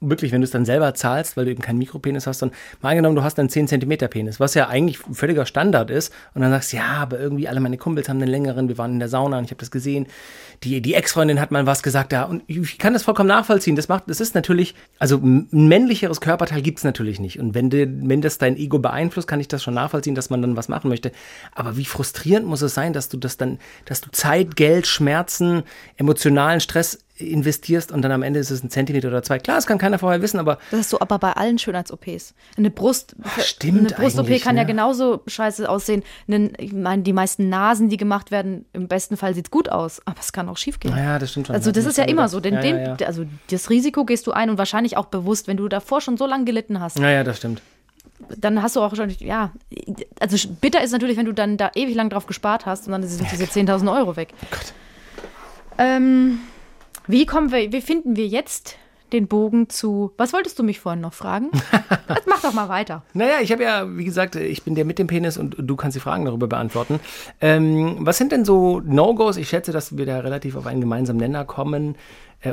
[0.00, 2.50] wirklich, wenn du es dann selber zahlst, weil du eben keinen Mikropenis hast, dann
[2.82, 6.42] mal angenommen, du hast einen 10 Zentimeter Penis, was ja eigentlich völliger Standard ist, und
[6.42, 9.08] dann sagst, ja, aber irgendwie alle meine Kumpels haben einen längeren, wir waren in der
[9.08, 10.06] Sauna und ich habe das gesehen.
[10.62, 13.76] Die, die Ex-Freundin hat mal was gesagt da und ich kann das vollkommen nachvollziehen.
[13.76, 17.38] Das macht, das ist natürlich, also ein männlicheres Körperteil gibt es natürlich nicht.
[17.38, 20.42] Und wenn, de, wenn das dein Ego beeinflusst, kann ich das schon nachvollziehen, dass man
[20.42, 21.12] dann was machen möchte.
[21.54, 23.45] Aber wie frustrierend muss es sein, dass du das dann,
[23.84, 25.62] dass du Zeit, Geld, Schmerzen,
[25.96, 29.38] emotionalen Stress investierst und dann am Ende ist es ein Zentimeter oder zwei.
[29.38, 32.34] Klar, das kann keiner vorher wissen, aber Das ist so aber bei allen Schönheits-OPs.
[32.56, 34.66] Eine Brust, stimmt eine Brust-OP kann ja ne?
[34.66, 36.02] genauso scheiße aussehen.
[36.58, 40.02] Ich meine, die meisten Nasen, die gemacht werden, im besten Fall sieht es gut aus,
[40.04, 40.90] aber es kann auch schief gehen.
[40.90, 41.56] naja, das stimmt schon.
[41.56, 42.40] Also das Hat ist ja immer so.
[42.40, 43.06] Den, ja, ja, ja.
[43.06, 46.26] Also das Risiko gehst du ein und wahrscheinlich auch bewusst, wenn du davor schon so
[46.26, 46.98] lange gelitten hast.
[46.98, 47.62] ja, ja, das stimmt.
[48.36, 49.52] Dann hast du auch schon, ja,
[50.20, 53.02] also bitter ist natürlich, wenn du dann da ewig lang drauf gespart hast und dann
[53.02, 54.34] sind diese 10.000 Euro weg.
[55.78, 56.40] Ähm,
[57.06, 58.76] wie kommen wir, wie finden wir jetzt
[59.12, 61.50] den Bogen zu, was wolltest du mich vorhin noch fragen?
[62.08, 63.04] Jetzt mach doch mal weiter.
[63.14, 65.94] Naja, ich habe ja, wie gesagt, ich bin der mit dem Penis und du kannst
[65.94, 66.98] die Fragen darüber beantworten.
[67.40, 69.36] Ähm, was sind denn so No-Gos?
[69.36, 71.94] Ich schätze, dass wir da relativ auf einen gemeinsamen Nenner kommen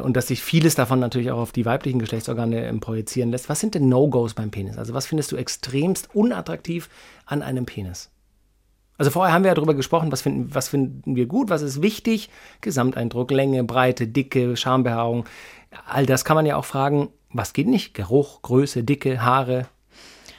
[0.01, 3.49] und dass sich vieles davon natürlich auch auf die weiblichen Geschlechtsorgane ähm, projizieren lässt.
[3.49, 4.77] Was sind denn No-Gos beim Penis?
[4.77, 6.89] Also was findest du extremst unattraktiv
[7.25, 8.09] an einem Penis?
[8.97, 11.81] Also vorher haben wir ja darüber gesprochen, was finden, was finden wir gut, was ist
[11.81, 12.29] wichtig.
[12.61, 15.25] Gesamteindruck, Länge, Breite, Dicke, Schambehaarung.
[15.87, 17.93] All das kann man ja auch fragen, was geht nicht?
[17.93, 19.65] Geruch, Größe, Dicke, Haare.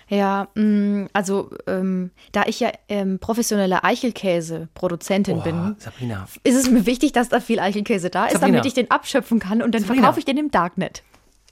[0.08, 6.86] Ja, mh, also ähm, da ich ja ähm, professionelle Eichelkäse-Produzentin bin, Sabrina, ist es mir
[6.86, 8.58] wichtig, dass da viel Eichelkäse da ist, Sabrina.
[8.58, 10.02] damit ich den abschöpfen kann und dann Sabrina.
[10.02, 11.02] verkaufe ich den im Darknet.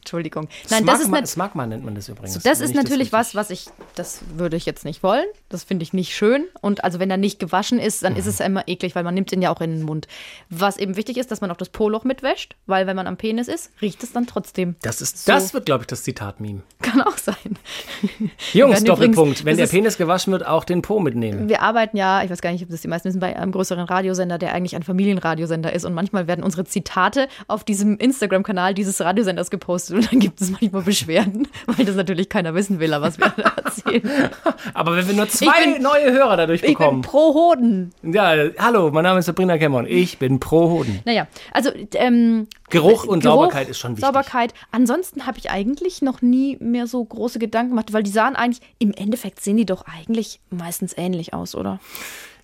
[0.02, 0.48] Entschuldigung.
[0.68, 2.34] Nein, das ist, Smagma, nat Smagma nennt man das übrigens.
[2.34, 5.24] das wenn ist ich natürlich richtig- was, was ich, das würde ich jetzt nicht wollen.
[5.48, 6.44] Das finde ich nicht schön.
[6.60, 9.14] Und also wenn er nicht gewaschen ist, dann ist es ja immer eklig, weil man
[9.14, 10.08] nimmt ihn ja auch in den Mund.
[10.50, 13.46] Was eben wichtig ist, dass man auch das Po-Loch mitwäscht, weil wenn man am Penis
[13.46, 14.74] ist, riecht es dann trotzdem.
[14.82, 15.32] Das, ist, So.
[15.32, 16.62] das wird, glaube ich, das Zitat-Meme.
[16.82, 17.36] Kann auch sein.
[18.52, 19.40] Jungs, Doppelpunkt.
[19.40, 21.48] übrigens- Wenn das der ist- Penis gewaschen wird, auch den Po mitnehmen.
[21.48, 23.84] Wir arbeiten ja, ich weiß gar nicht, ob das die meisten wissen, bei einem größeren
[23.84, 25.84] Radiosender, der eigentlich ein Familienradiosender ist.
[25.84, 29.91] Und manchmal werden unsere Zitate auf diesem Instagram-Kanal dieses Radiosenders gepostet.
[29.96, 33.52] Und dann gibt es manchmal Beschwerden, weil das natürlich keiner wissen will, was wir da
[33.64, 34.30] erzählen.
[34.74, 37.02] Aber wenn wir nur zwei bin- neue Hörer dadurch Ich bin bekommen.
[37.02, 37.92] pro Hoden.
[38.02, 39.86] Ja, hallo, mein Name ist Sabrina Cameron.
[39.86, 41.00] Ich bin pro Hoden.
[41.04, 44.04] Naja, also ähm, Geruch und Geruch, Sauberkeit ist schon wichtig.
[44.06, 44.54] Sauberkeit.
[44.70, 48.62] Ansonsten habe ich eigentlich noch nie mehr so große Gedanken gemacht, weil die sahen eigentlich,
[48.78, 51.78] im Endeffekt sehen die doch eigentlich meistens ähnlich aus, oder?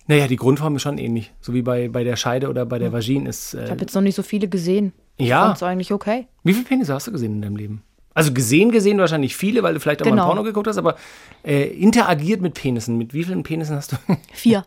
[0.07, 1.31] Naja, die Grundform ist schon ähnlich.
[1.39, 2.81] So wie bei, bei der Scheide oder bei Hm.
[2.83, 3.53] der Vagine ist.
[3.53, 4.91] Ich Äh, habe jetzt noch nicht so viele gesehen.
[5.19, 5.41] Ja.
[5.41, 6.27] Ich fand's eigentlich okay.
[6.43, 7.83] wie viele Penisse hast du gesehen in deinem Leben?
[8.13, 10.23] Also gesehen, gesehen wahrscheinlich viele, weil du vielleicht auch mal Genau.
[10.23, 10.95] ein Porno geguckt hast, aber
[11.43, 12.97] äh, interagiert mit Penissen.
[12.97, 13.97] Mit wie vielen Penissen hast du?
[14.33, 14.65] Vier.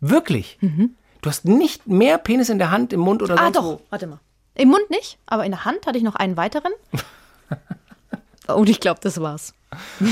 [0.00, 0.58] Wirklich?
[1.20, 3.40] Du hast nicht mehr Penis in der Hand, im Mund oder Mhm.
[3.40, 3.64] Ah, doch.
[3.64, 3.80] wo?
[3.90, 4.18] Warte mal.
[4.54, 6.72] Im Mund nicht, aber in der Hand hatte ich noch einen weiteren.
[8.48, 9.54] Und ich glaube, das war's.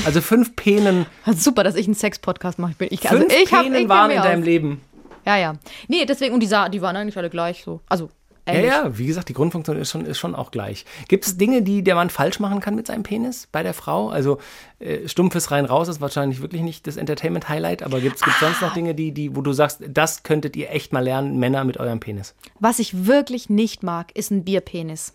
[0.05, 1.05] Also fünf Penen,
[1.35, 2.71] Super, dass ich einen Sex-Podcast mache.
[2.71, 4.45] Ich bin, ich, also fünf ich hab, Penen ich kenn waren in deinem aus.
[4.45, 4.81] Leben.
[5.25, 5.53] Ja, ja.
[5.87, 7.81] Nee, deswegen, und die, sah, die waren eigentlich alle gleich so.
[7.87, 8.09] Also,
[8.45, 8.71] ähnlich.
[8.71, 10.85] ja, wie gesagt, die Grundfunktion ist schon, ist schon auch gleich.
[11.07, 14.09] Gibt es Dinge, die der Mann falsch machen kann mit seinem Penis bei der Frau?
[14.09, 14.39] Also
[14.79, 18.73] äh, stumpfes rein raus ist wahrscheinlich wirklich nicht das Entertainment-Highlight, aber gibt es sonst noch
[18.73, 21.99] Dinge, die, die, wo du sagst, das könntet ihr echt mal lernen, Männer mit eurem
[21.99, 22.35] Penis?
[22.59, 25.13] Was ich wirklich nicht mag, ist ein Bierpenis.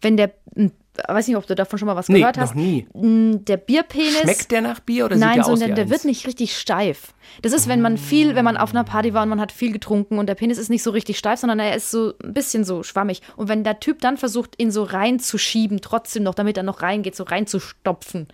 [0.00, 0.72] Wenn der, m,
[1.08, 2.54] weiß nicht, ob du davon schon mal was Nee, gehört noch hast.
[2.54, 2.86] nie.
[2.94, 4.20] m, Der Bierpenis.
[4.22, 5.90] Schmeckt der nach Bier oder Nein, sieht der sondern wie der eins?
[5.90, 7.14] wird nicht richtig steif.
[7.42, 9.72] Das ist, wenn man viel, wenn man auf einer Party war und man hat viel
[9.72, 12.64] getrunken und der Penis ist nicht so richtig steif, sondern er ist so ein bisschen
[12.64, 13.22] so schwammig.
[13.36, 17.16] Und wenn der Typ dann versucht, ihn so reinzuschieben, trotzdem noch, damit er noch reingeht,
[17.16, 18.28] so reinzustopfen.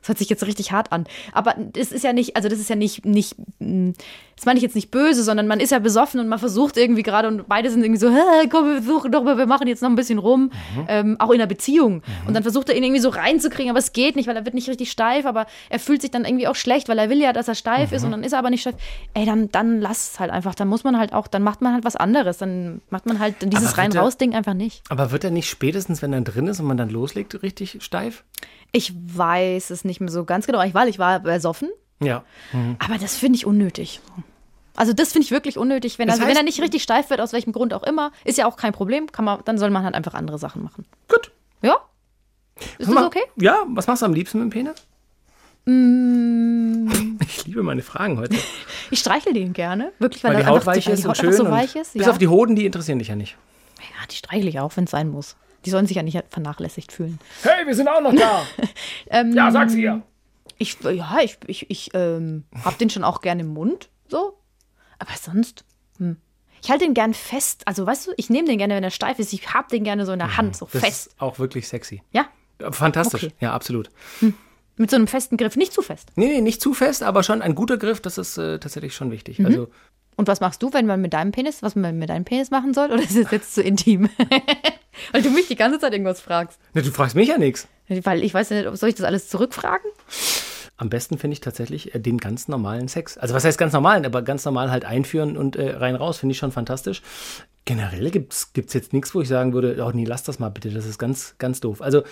[0.00, 1.04] Das hört sich jetzt richtig hart an.
[1.32, 3.94] Aber das ist ja nicht, also das ist ja nicht, nicht, mh,
[4.36, 7.02] das meine ich jetzt nicht böse, sondern man ist ja besoffen und man versucht irgendwie
[7.02, 9.82] gerade und beide sind irgendwie so, "Hä, komm, wir versuchen doch mal, wir machen jetzt
[9.82, 10.50] noch ein bisschen rum.
[10.88, 12.02] Ähm, auch in der Beziehung.
[12.26, 14.54] Und dann versucht er ihn irgendwie so reinzukriegen, aber es geht nicht, weil er wird
[14.54, 17.32] nicht richtig steif, aber er fühlt sich dann irgendwie auch schlecht, weil er will ja,
[17.32, 18.74] dass er steif ist und dann ist er aber nicht steif.
[19.14, 20.54] Ey, dann, dann lass es halt einfach.
[20.54, 22.38] Dann muss man halt auch, dann macht man halt was anderes.
[22.38, 24.82] Dann macht man halt dieses Rein-Raus-Ding einfach nicht.
[24.90, 28.24] Aber wird er nicht spätestens, wenn er drin ist und man dann loslegt, richtig steif?
[28.72, 31.70] Ich weiß es nicht mehr so ganz genau, weil ich war besoffen.
[32.00, 32.24] Ja.
[32.78, 34.00] Aber das finde ich unnötig.
[34.74, 35.98] Also das finde ich wirklich unnötig.
[35.98, 38.36] Wenn, Das er, wenn er nicht richtig steif wird, aus welchem Grund auch immer, ist
[38.36, 39.10] ja auch kein Problem.
[39.10, 40.84] Kann man, dann soll man halt einfach andere Sachen machen.
[41.08, 41.30] Gut.
[41.62, 41.76] Ja?
[42.78, 43.22] Ist das Ma- okay?
[43.36, 44.86] Ja, was machst du am liebsten mit dem Penis?
[45.64, 47.16] Mm.
[47.28, 48.36] Ich liebe meine Fragen heute.
[48.90, 49.90] Ich streichel den gerne.
[49.98, 51.32] Wirklich, weil, Weil die Haut weich ist die und schön.
[51.32, 51.94] so weich ist.
[51.94, 52.12] Bis Ja.
[52.12, 53.36] auf die Hoden, die interessieren dich ja nicht.
[53.80, 55.34] ja, die streichle ich auch, wenn es sein muss.
[55.64, 57.18] Die sollen sich ja nicht vernachlässigt fühlen.
[57.42, 58.42] Hey, wir sind auch noch da.
[59.10, 60.02] Ähm, ja, sag's ihr.
[60.58, 64.38] Ich, ja, ich, ich, ich ähm, hab den schon auch gerne im Mund, so.
[64.98, 65.64] Aber sonst,
[65.98, 66.16] hm.
[66.62, 67.62] Ich halte den gern fest.
[67.66, 69.32] Also, weißt du, ich nehme den gerne, wenn er steif ist.
[69.32, 71.06] Ich hab den gerne so in der Hand, so Das fest.
[71.08, 72.02] ist auch wirklich sexy.
[72.12, 72.26] Ja,
[72.70, 73.24] Fantastisch.
[73.24, 73.34] Okay.
[73.40, 73.90] Ja, absolut.
[74.76, 76.10] mit so einem festen Griff, nicht zu fest.
[76.16, 79.10] Nee, nee, nicht zu fest, aber schon ein guter Griff, das ist äh, tatsächlich schon
[79.10, 79.38] wichtig.
[79.38, 79.46] Mhm.
[79.46, 79.68] Also,
[80.16, 82.72] Und was machst du, wenn man mit deinem Penis, was man mit deinem Penis machen
[82.74, 82.90] soll?
[82.90, 84.08] Oder ist es jetzt zu intim?
[85.12, 86.58] Weil du mich die ganze Zeit irgendwas fragst.
[86.72, 87.68] na, du fragst mich ja nichts.
[87.88, 89.90] Weil ich weiß nicht, ob- soll ich das alles zurückfragen?
[90.78, 93.16] Am besten finde ich tatsächlich äh, den ganz normalen Sex.
[93.18, 96.32] Also was heißt ganz normalen, aber ganz normal halt einführen und äh, rein raus, finde
[96.32, 97.02] ich schon fantastisch.
[97.66, 100.70] Generell gibt es jetzt nichts, wo ich sagen würde, oh nee, lass das mal bitte,
[100.70, 101.82] das ist ganz, ganz doof.
[101.82, 102.04] Also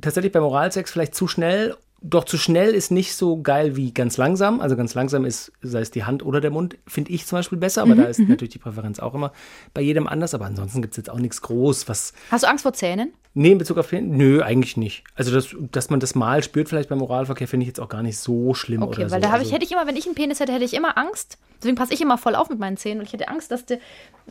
[0.00, 4.16] tatsächlich bei Moralsex vielleicht zu schnell, doch zu schnell ist nicht so geil wie ganz
[4.16, 4.60] langsam.
[4.60, 7.58] Also ganz langsam ist, sei es die Hand oder der Mund, finde ich zum Beispiel
[7.58, 9.32] besser, aber da ist natürlich die Präferenz auch immer
[9.74, 10.34] bei jedem anders.
[10.34, 13.12] Aber ansonsten gibt es jetzt auch nichts groß, was Hast du Angst vor Zähnen?
[13.38, 14.16] Nee, in Bezug auf Penis?
[14.16, 15.04] Nö, eigentlich nicht.
[15.14, 18.02] Also, das, dass man das mal spürt, vielleicht beim Oralverkehr, finde ich jetzt auch gar
[18.02, 19.26] nicht so schlimm Okay, oder weil so.
[19.26, 20.96] da habe ich, also, hätte ich immer, wenn ich einen Penis hätte, hätte ich immer
[20.96, 21.36] Angst.
[21.58, 23.78] Deswegen passe ich immer voll auf mit meinen Zähnen, weil ich hätte Angst, dass der,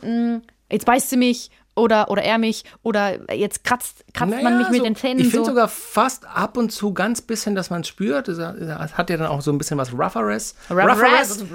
[0.02, 4.58] mh, jetzt beißt sie mich oder, oder er mich oder jetzt kratzt, kratzt man naja,
[4.58, 5.50] mich mit so, den Zähnen Ich finde so.
[5.50, 8.28] sogar fast ab und zu ganz bisschen, dass man es spürt.
[8.28, 9.92] Das hat ja dann auch so ein bisschen was.
[9.92, 11.38] Rougheres, Rougheres.
[11.38, 11.50] So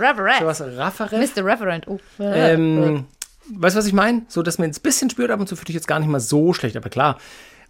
[0.45, 1.35] was Rougheres.
[1.35, 1.43] Mr.
[1.43, 1.87] Reverend.
[1.87, 1.99] Oh.
[2.19, 3.05] Ähm,
[3.49, 4.21] weißt du, was ich meine?
[4.27, 6.09] So, dass man es ein bisschen spürt ab und zu, finde ich jetzt gar nicht
[6.09, 6.77] mal so schlecht.
[6.77, 7.17] Aber klar,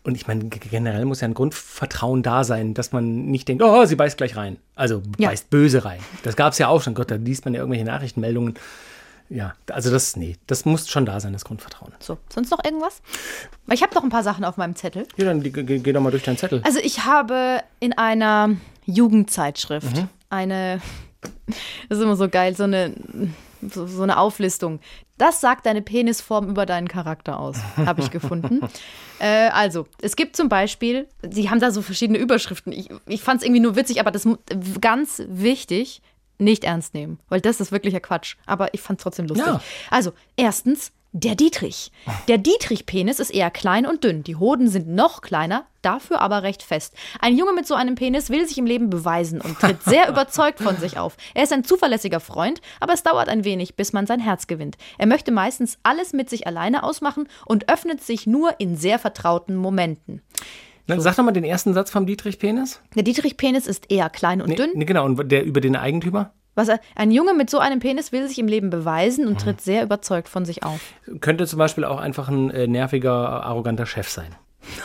[0.03, 3.85] und ich meine, generell muss ja ein Grundvertrauen da sein, dass man nicht denkt, oh,
[3.85, 4.57] sie beißt gleich rein.
[4.75, 5.29] Also Ja.
[5.29, 5.99] beißt böse rein.
[6.23, 6.95] Das gab es ja auch schon.
[6.95, 8.55] Gott, da liest man ja irgendwelche Nachrichtenmeldungen.
[9.33, 11.93] Ja, also das, nee, das muss schon da sein, das Grundvertrauen.
[11.99, 13.01] So, sonst noch irgendwas?
[13.65, 15.07] Weil ich habe noch ein paar Sachen auf meinem Zettel.
[15.15, 16.61] Ja, dann geh, geh doch mal durch deinen Zettel.
[16.65, 18.49] Also ich habe in einer
[18.85, 20.09] Jugendzeitschrift Mhm.
[20.29, 20.81] eine,
[21.89, 22.93] das ist immer so geil, so eine,
[23.61, 24.79] so, so eine Auflistung.
[25.17, 28.59] Das sagt deine Penisform über deinen Charakter aus, habe ich gefunden.
[29.19, 32.73] äh, also, es gibt zum Beispiel, sie haben da so verschiedene Überschriften.
[32.73, 34.27] Ich, ich fand es irgendwie nur witzig, aber das
[34.81, 36.01] ganz wichtig,
[36.41, 38.35] nicht ernst nehmen, weil das ist wirklicher Quatsch.
[38.45, 39.47] Aber ich fand es trotzdem lustig.
[39.47, 39.61] Ja.
[39.89, 41.91] Also, erstens, der Dietrich.
[42.29, 44.23] Der Dietrich-Penis ist eher klein und dünn.
[44.23, 46.93] Die Hoden sind noch kleiner, dafür aber recht fest.
[47.19, 50.59] Ein Junge mit so einem Penis will sich im Leben beweisen und tritt sehr überzeugt
[50.59, 51.17] von sich auf.
[51.33, 54.77] Er ist ein zuverlässiger Freund, aber es dauert ein wenig, bis man sein Herz gewinnt.
[54.97, 59.57] Er möchte meistens alles mit sich alleine ausmachen und öffnet sich nur in sehr vertrauten
[59.57, 60.21] Momenten.
[60.87, 62.81] Dann Sag doch mal den ersten Satz vom Dietrich-Penis.
[62.95, 64.71] Der Dietrich-Penis ist eher klein und Nee, dünn.
[64.73, 66.33] nee, genau, und der über den Eigentümer?
[66.55, 69.61] Was er, ein Junge mit so einem Penis will sich im Leben beweisen und tritt
[69.61, 70.81] sehr überzeugt von sich auf.
[71.21, 73.13] Könnte zum Beispiel auch einfach ein äh, nerviger,
[73.43, 74.35] arroganter Chef sein.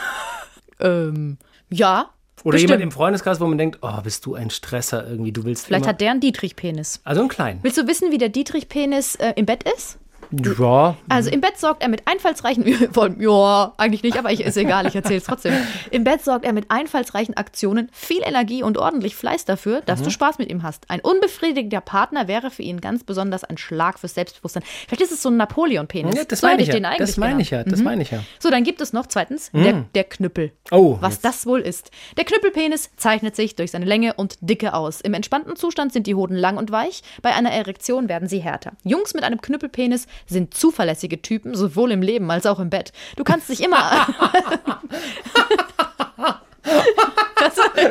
[0.79, 1.37] Ähm,
[1.69, 2.11] ja.
[2.43, 2.69] Oder bestimmt.
[2.69, 5.87] jemand im Freundeskreis, wo man denkt, oh, bist du ein Stresser irgendwie, du willst Vielleicht
[5.87, 7.01] hat der einen Dietrich-Penis.
[7.03, 7.59] also einen kleinen.
[7.63, 9.97] Willst du wissen, wie der Dietrich-Penis äh, im Bett ist?
[10.31, 12.65] Ja, Also im Bett sorgt er mit einfallsreichen,
[13.19, 15.53] ja, eigentlich nicht, aber ich, ist egal, ich erzähle es trotzdem.
[15.91, 20.03] Im Bett sorgt er mit einfallsreichen Aktionen, viel Energie und ordentlich Fleiß dafür, dass Mhm.
[20.05, 20.89] du Spaß mit ihm hast.
[20.89, 24.63] Ein unbefriedigter Partner wäre für ihn ganz besonders ein Schlag fürs Selbstbewusstsein.
[24.87, 26.15] Vielleicht ist es so ein Napoleon-Penis.
[26.15, 26.79] ja das so meine ich ja.
[26.97, 28.23] Das meine ich ja, das meine ich ja.
[28.39, 30.51] So, dann gibt es noch zweitens der, der Knüppel.
[30.71, 31.25] Oh, Was jetzt.
[31.25, 31.91] das wohl ist.
[32.17, 35.01] Der Knüppelpenis zeichnet sich durch seine Länge und Dicke aus.
[35.01, 38.73] Im entspannten Zustand sind die Hoden lang und weich, bei einer Erektion werden sie härter.
[38.83, 42.91] Jungs mit einem Knüppelpenis sind zuverlässige Typen, sowohl im Leben als auch im Bett.
[43.15, 44.07] Du kannst dich immer.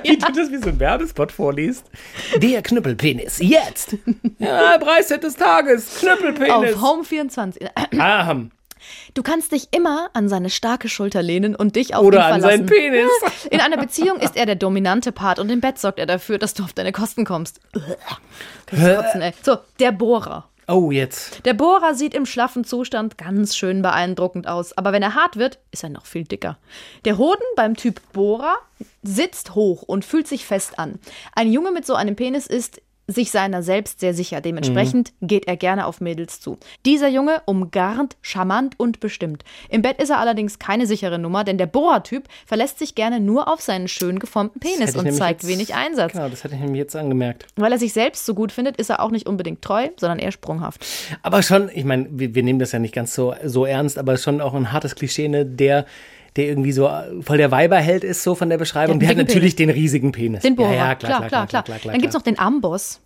[0.02, 1.84] Wie du das wie so ein Werbespot vorliest.
[2.36, 3.96] Der Knüppelpenis, jetzt!
[4.38, 6.74] Ja, Preisset des Tages, Knüppelpenis.
[6.74, 7.66] auf Home 24.
[7.98, 8.50] Aham.
[9.14, 12.40] Du kannst dich immer an seine starke Schulter lehnen und dich auf Oder ihn an
[12.40, 12.58] verlassen.
[12.58, 13.10] seinen Penis.
[13.50, 16.54] In einer Beziehung ist er der dominante Part und im Bett sorgt er dafür, dass
[16.54, 17.60] du auf deine Kosten kommst.
[18.68, 19.32] Kotzen, ey.
[19.42, 20.48] So, der Bohrer.
[20.68, 21.46] Oh, jetzt.
[21.46, 25.60] Der Bohrer sieht im schlaffen Zustand ganz schön beeindruckend aus, aber wenn er hart wird,
[25.70, 26.58] ist er noch viel dicker.
[27.04, 28.56] Der Hoden beim Typ Bohrer
[29.04, 30.98] sitzt hoch und fühlt sich fest an.
[31.36, 34.40] Ein Junge mit so einem Penis ist sich seiner selbst sehr sicher.
[34.40, 36.58] Dementsprechend geht er gerne auf Mädels zu.
[36.84, 39.44] Dieser Junge umgarnt, charmant und bestimmt.
[39.68, 43.46] Im Bett ist er allerdings keine sichere Nummer, denn der Bohrertyp verlässt sich gerne nur
[43.52, 46.12] auf seinen schön geformten Hätte Penis und zeigt jetzt- wenig Einsatz.
[46.12, 47.46] Genau, das hatte ich nämlich jetzt angemerkt.
[47.56, 50.32] Weil er sich selbst so gut findet, ist er auch nicht unbedingt treu, sondern eher
[50.32, 50.84] sprunghaft.
[51.22, 54.16] Aber schon, ich meine, wir, wir nehmen das ja nicht ganz so, so ernst, aber
[54.16, 55.46] schon auch ein hartes Klischee, ne?
[55.46, 55.86] der,
[56.36, 56.90] der irgendwie so
[57.22, 58.98] voll der Weiberheld ist, so von der Beschreibung.
[59.00, 60.42] Der Der, hat natürlich den riesigen Penis.
[60.42, 60.74] Den Bohrer.
[60.74, 63.00] Ja, ja, klar, klar, klar, Dann gibt es noch den Amboss.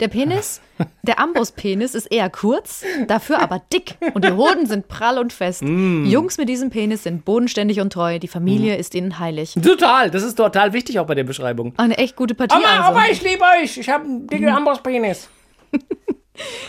[0.00, 0.60] Der Penis,
[1.02, 5.62] der Amboss-Penis ist eher kurz, dafür aber dick und die Hoden sind prall und fest.
[5.62, 6.04] Mm.
[6.04, 9.54] Jungs mit diesem Penis sind bodenständig und treu, die Familie ist ihnen heilig.
[9.62, 11.72] Total, das ist total wichtig auch bei der Beschreibung.
[11.78, 12.90] Eine echt gute Partie Oma, also.
[12.90, 13.78] Oma, ich liebe euch.
[13.78, 15.20] Ich habe einen dicken Ambosspenis.
[15.20, 15.41] Das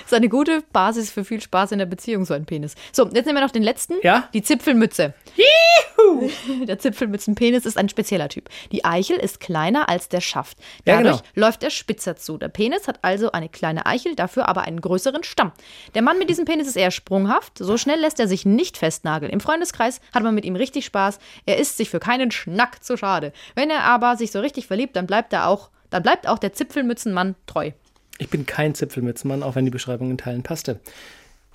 [0.05, 2.75] ist eine gute Basis für viel Spaß in der Beziehung, so ein Penis.
[2.91, 3.95] So, jetzt nehmen wir noch den letzten.
[4.03, 4.29] Ja?
[4.33, 5.13] Die Zipfelmütze.
[6.67, 8.49] Der Zipfelmützenpenis ist ein spezieller Typ.
[8.71, 10.57] Die Eichel ist kleiner als der Schaft.
[10.85, 11.45] Ja, Dadurch genau.
[11.45, 12.37] läuft er spitzer zu.
[12.37, 15.51] Der Penis hat also eine kleine Eichel, dafür aber einen größeren Stamm.
[15.95, 17.57] Der Mann mit diesem Penis ist eher sprunghaft.
[17.57, 19.31] So schnell lässt er sich nicht festnageln.
[19.31, 21.19] Im Freundeskreis hat man mit ihm richtig Spaß.
[21.45, 23.33] Er ist sich für keinen Schnack zu schade.
[23.55, 26.53] Wenn er aber sich so richtig verliebt, dann bleibt er auch, dann bleibt auch der
[26.53, 27.71] Zipfelmützenmann treu.
[28.17, 30.79] Ich bin kein Zipfelmützenmann, auch wenn die Beschreibung in Teilen passte.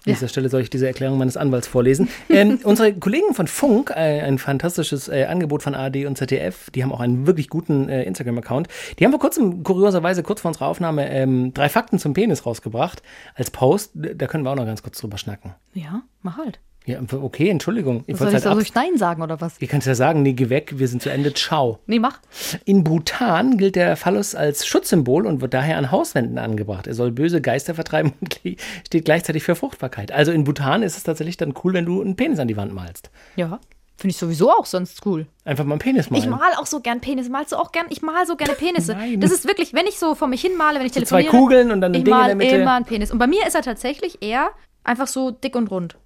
[0.06, 2.08] An dieser Stelle soll ich diese Erklärung meines Anwalts vorlesen.
[2.30, 6.82] ähm, unsere Kollegen von Funk, äh, ein fantastisches äh, Angebot von ARD und ZDF, die
[6.82, 8.68] haben auch einen wirklich guten äh, Instagram-Account.
[8.98, 13.02] Die haben vor kurzem, kurioserweise, kurz vor unserer Aufnahme, ähm, drei Fakten zum Penis rausgebracht
[13.34, 13.90] als Post.
[13.94, 15.54] Da können wir auch noch ganz kurz drüber schnacken.
[15.74, 16.60] Ja, mach halt.
[16.88, 18.02] Ja, okay, Entschuldigung.
[18.06, 18.54] Ich Soll ich halt so ab.
[18.56, 19.60] durch Nein sagen oder was?
[19.60, 21.78] Ihr könnt ja sagen, nee, geh weg, wir sind zu Ende, ciao.
[21.86, 22.18] Nee, mach.
[22.64, 26.86] In Bhutan gilt der Phallus als Schutzsymbol und wird daher an Hauswänden angebracht.
[26.86, 28.40] Er soll böse Geister vertreiben und
[28.86, 30.12] steht gleichzeitig für Fruchtbarkeit.
[30.12, 32.72] Also in Bhutan ist es tatsächlich dann cool, wenn du einen Penis an die Wand
[32.72, 33.10] malst.
[33.36, 33.60] Ja.
[33.98, 35.26] Finde ich sowieso auch sonst cool.
[35.44, 36.22] Einfach mal einen Penis malen.
[36.22, 37.28] Ich mal auch so gern Penis.
[37.28, 37.86] Malst du auch gern?
[37.90, 38.92] Ich mal so gerne Penisse.
[38.92, 39.20] Nein.
[39.20, 41.42] Das ist wirklich, wenn ich so vor mich hin male, wenn ich So zwei telefoniere.
[41.44, 42.56] Kugeln und dann ein ich Ding in mal der Mitte.
[42.56, 43.10] immer einen Penis.
[43.10, 44.50] Und bei mir ist er tatsächlich eher
[44.84, 45.96] einfach so dick und rund.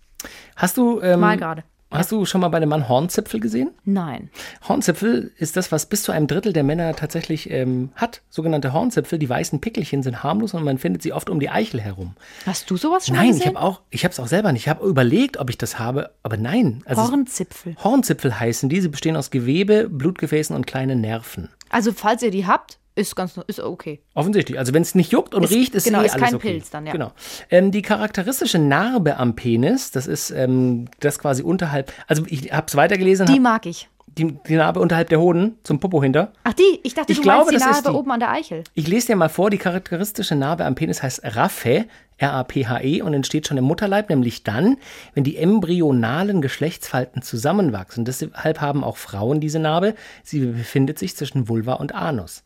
[0.57, 1.65] Hast du, ähm, Mal gerade.
[1.91, 3.71] hast du schon mal bei einem Mann Hornzipfel gesehen?
[3.85, 4.31] Nein.
[4.69, 8.23] Hornzipfel ist das, was bis zu einem Drittel der Männer tatsächlich ähm, hat.
[8.31, 9.19] Sogenannte Hornzipfel.
[9.19, 12.15] Die weißen Pickelchen sind harmlos und man findet sie oft um die Eichel herum.
[12.47, 13.57] Hast du sowas schon mal Nein, ich gesehen?
[13.57, 14.63] habe auch, ich habe es auch selber nicht.
[14.63, 16.83] Ich habe überlegt, ob ich das habe, aber nein.
[16.87, 17.77] Also Hornzipfel.
[17.83, 18.69] Hornzipfel heißen.
[18.69, 21.49] Diese bestehen aus Gewebe, Blutgefäßen und kleinen Nerven.
[21.69, 24.01] Also, falls ihr die habt, ist ganz ist okay.
[24.15, 24.59] Offensichtlich.
[24.59, 26.51] Also wenn es nicht juckt und Ist- riecht, ist genau, eh ist alles kein okay.
[26.53, 26.93] Pilz dann, ja.
[26.93, 27.13] Genau.
[27.51, 31.93] Ähm, die charakteristische Narbe am Penis, das ist ähm, das quasi unterhalb.
[32.07, 33.27] Also ich habe es weitergelesen.
[33.27, 33.89] Die hab, mag ich.
[34.19, 36.35] Die, die Narbe unterhalb der Hoden zum Popo hinter.
[36.45, 36.81] Ach, die?
[36.83, 38.01] Ich dachte, Ich du glaube, meinst die das ist Narbe die.
[38.01, 38.65] oben an der Eichel.
[38.75, 41.87] Ich lese dir mal vor, die charakteristische Narbe am Penis heißt Raphe,
[42.19, 44.77] R-A-P-H-E, und entsteht schon im Mutterleib, nämlich dann,
[45.15, 48.05] wenn die embryonalen Geschlechtsfalten zusammenwachsen.
[48.05, 49.95] Deshalb haben auch Frauen diese Narbe.
[50.23, 52.45] Sie befindet sich zwischen Vulva und Anus.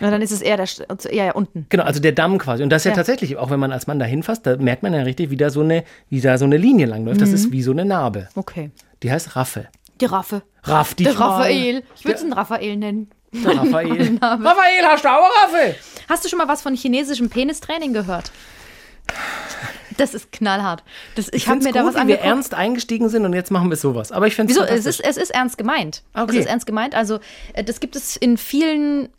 [0.00, 0.66] Na, dann ist es eher, der,
[1.12, 1.66] ja, ja, unten.
[1.68, 2.62] Genau, also der Damm quasi.
[2.62, 2.96] Und das ist ja, Ja.
[2.96, 5.50] tatsächlich, auch wenn man als Mann da hinfasst, da merkt man ja richtig, wie da
[5.50, 7.20] so eine, wie da so eine Linie langläuft.
[7.20, 8.28] Das ist wie so eine Narbe.
[8.34, 8.70] Okay.
[9.02, 9.68] Die heißt Raffe.
[10.00, 10.42] Die Raffe.
[10.64, 11.26] Raff dich Der mal.
[11.28, 11.82] Raphael.
[11.96, 13.10] Ich würde es einen Raphael nennen.
[13.32, 14.18] Der Raphael.
[14.22, 15.76] Raphael, hast du auch Raffe?
[16.08, 18.32] Hast du schon mal was von chinesischem Penistraining gehört?
[19.96, 20.82] Das ist knallhart.
[21.14, 22.24] Das, ich habe mir da gut, was wie wir angeguckt.
[22.26, 24.12] ernst eingestiegen sind und jetzt machen wir sowas.
[24.12, 24.62] Aber ich finde Wieso?
[24.64, 26.02] Es ist, es ist ernst gemeint.
[26.14, 26.30] Okay.
[26.30, 26.94] Es ist ernst gemeint.
[26.94, 27.18] Also,
[27.52, 29.10] äh, das gibt es in vielen,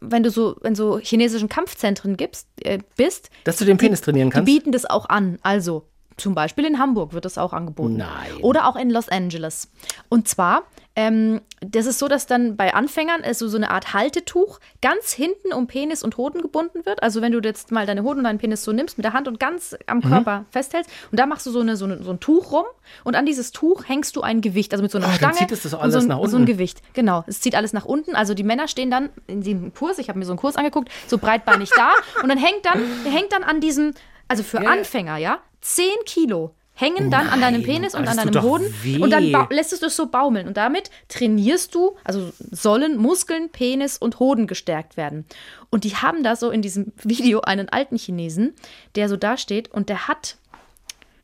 [0.00, 4.30] wenn du so, wenn so chinesischen Kampfzentren gibst, äh, bist, Dass du den Penis trainieren
[4.30, 4.46] die kannst?
[4.46, 5.38] bieten das auch an.
[5.42, 5.86] Also,
[6.20, 7.96] zum Beispiel in Hamburg wird das auch angeboten.
[7.96, 8.36] Nein.
[8.42, 9.68] Oder auch in Los Angeles.
[10.08, 10.62] Und zwar,
[10.96, 15.52] ähm, das ist so, dass dann bei Anfängern also so eine Art Haltetuch ganz hinten
[15.52, 17.02] um Penis und Hoden gebunden wird.
[17.02, 19.28] Also wenn du jetzt mal deine Hoden und deinen Penis so nimmst mit der Hand
[19.28, 20.02] und ganz am Mhm.
[20.02, 22.64] Körper festhältst und da machst du so, eine, so, eine, so ein Tuch rum
[23.04, 25.36] und an dieses Tuch hängst du ein Gewicht, also mit so einer dann Stange.
[25.36, 26.46] zieht es das alles so ein, nach So ein unten.
[26.46, 27.24] Gewicht, genau.
[27.26, 28.14] Es zieht alles nach unten.
[28.16, 30.90] Also die Männer stehen dann in diesem Kurs, ich habe mir so einen Kurs angeguckt,
[31.06, 31.92] so breitbeinig da
[32.22, 33.94] und dann hängt dann, hängt dann an diesem,
[34.28, 34.70] also für ja.
[34.70, 38.34] Anfänger, ja, 10 Kilo hängen dann an deinem Nein, Penis und an deinem
[38.82, 38.98] weh.
[38.98, 43.98] und dann lässt es das so baumeln und damit trainierst du, also sollen Muskeln, Penis
[43.98, 45.26] und Hoden gestärkt werden.
[45.68, 48.54] Und die haben da so in diesem Video einen alten Chinesen,
[48.94, 50.36] der so dasteht und der hat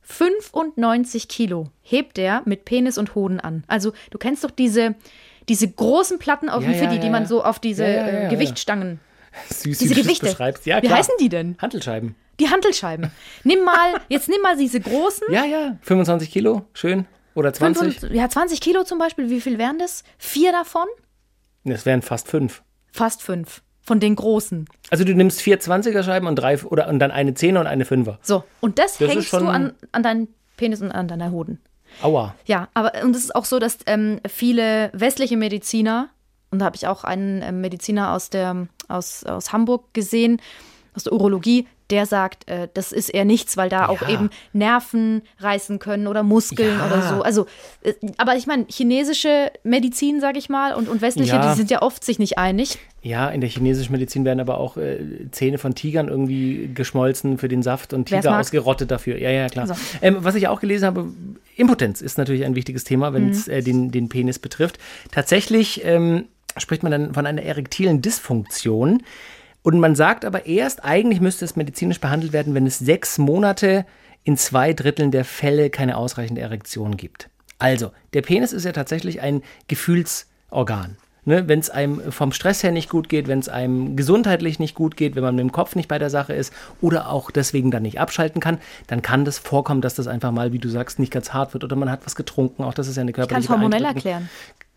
[0.03, 3.65] 95 Kilo hebt der mit Penis und Hoden an.
[3.67, 4.95] Also du kennst doch diese,
[5.49, 8.29] diese großen Platten auf Ja, dem ja, Fiddy, ja, die man so auf diese äh.
[8.29, 9.01] Gewichtstangen,
[9.49, 10.27] Süß, wie diese Gewichte.
[10.27, 10.67] beschreibst.
[10.67, 10.99] Ja, Wie klar.
[10.99, 11.57] heißen die denn?
[11.61, 12.15] Hantelscheiben.
[12.41, 13.11] Die Hantelscheiben.
[13.45, 15.27] Nimm mal, jetzt nimm mal diese großen.
[15.31, 15.77] Ja, ja.
[15.83, 17.07] 25 Kilo, schön.
[17.35, 17.99] Oder 20?
[17.99, 20.05] 25 ja, 20 Kilo zum Beispiel, wie viel wären das?
[20.19, 20.87] Vier davon?
[21.65, 22.63] Das wären fast fünf.
[22.93, 23.63] Fast fünf.
[23.83, 24.67] Von den großen.
[24.91, 27.85] Also du nimmst vier 20er Scheiben und drei oder und dann eine 10er und eine
[27.85, 28.17] 5er.
[28.21, 31.61] So, und das, Das hängst du an, an deinen Penis und an deiner Hoden.
[32.03, 32.35] Aua.
[32.47, 36.09] Ja, aber und es ist auch so, dass ähm, viele westliche Mediziner,
[36.51, 40.41] und da habe ich auch einen ähm, Mediziner aus, der, aus, aus Hamburg gesehen,
[40.97, 44.09] aus der Urologie, der sagt, äh, das ist eher nichts, weil da auch Ja.
[44.09, 46.87] eben Nerven reißen können oder Muskeln Ja.
[46.87, 47.23] oder so.
[47.23, 47.47] Also,
[47.83, 51.49] äh, aber ich meine, chinesische Medizin, sage ich mal, und, und westliche, Ja.
[51.51, 52.79] die sind ja oft sich nicht einig.
[53.03, 54.99] Ja, in der chinesischen Medizin werden aber auch äh,
[55.31, 58.41] Zähne von Tigern irgendwie geschmolzen für den Saft und Wer's Tiger mag.
[58.41, 59.19] ausgerottet dafür.
[59.21, 59.69] Ja, ja, klar.
[59.69, 59.75] So.
[60.03, 61.07] Ähm, was ich auch gelesen habe,
[61.55, 64.79] Impotenz ist natürlich ein wichtiges Thema, wenn es äh, den, den Penis betrifft.
[65.13, 66.25] Tatsächlich ähm,
[66.57, 69.03] spricht man dann von einer erektilen Dysfunktion.
[69.67, 73.85] Und man sagt aber erst, eigentlich müsste es medizinisch behandelt werden, wenn es sechs Monate
[74.23, 77.31] in zwei Dritteln der Fälle keine ausreichende Erektion gibt.
[77.59, 80.99] Also, der Penis ist ja tatsächlich ein Gefühlsorgan.
[81.25, 84.77] Ne, wenn es einem vom Stress her nicht gut geht, wenn es einem gesundheitlich nicht
[84.77, 87.73] gut geht, wenn man mit dem Kopf nicht bei der Sache ist oder auch deswegen
[87.73, 91.01] dann nicht abschalten kann, dann kann das vorkommen, dass das einfach mal, wie du sagst,
[91.01, 92.63] nicht ganz hart wird oder man hat was getrunken.
[92.63, 94.29] Auch das ist ja eine Ich kann es körperliche hormonell erklären.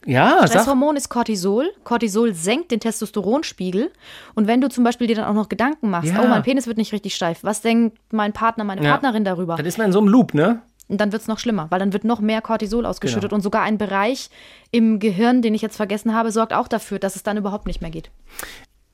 [0.05, 0.49] Ja, sag.
[0.49, 1.71] Stresshormon ist Cortisol.
[1.83, 3.91] Cortisol senkt den Testosteronspiegel.
[4.35, 6.23] Und wenn du zum Beispiel dir dann auch noch Gedanken machst, Ja.
[6.23, 8.91] oh, mein Penis wird nicht richtig steif, was denkt mein Partner, meine Ja.
[8.91, 9.55] Partnerin darüber?
[9.55, 10.61] Dann ist man in so einem Loop, ne?
[10.87, 13.29] Und dann wird es noch schlimmer, weil dann wird noch mehr Cortisol ausgeschüttet.
[13.29, 13.35] Genau.
[13.35, 14.29] Und sogar ein Bereich
[14.71, 17.81] im Gehirn, den ich jetzt vergessen habe, sorgt auch dafür, dass es dann überhaupt nicht
[17.81, 18.09] mehr geht.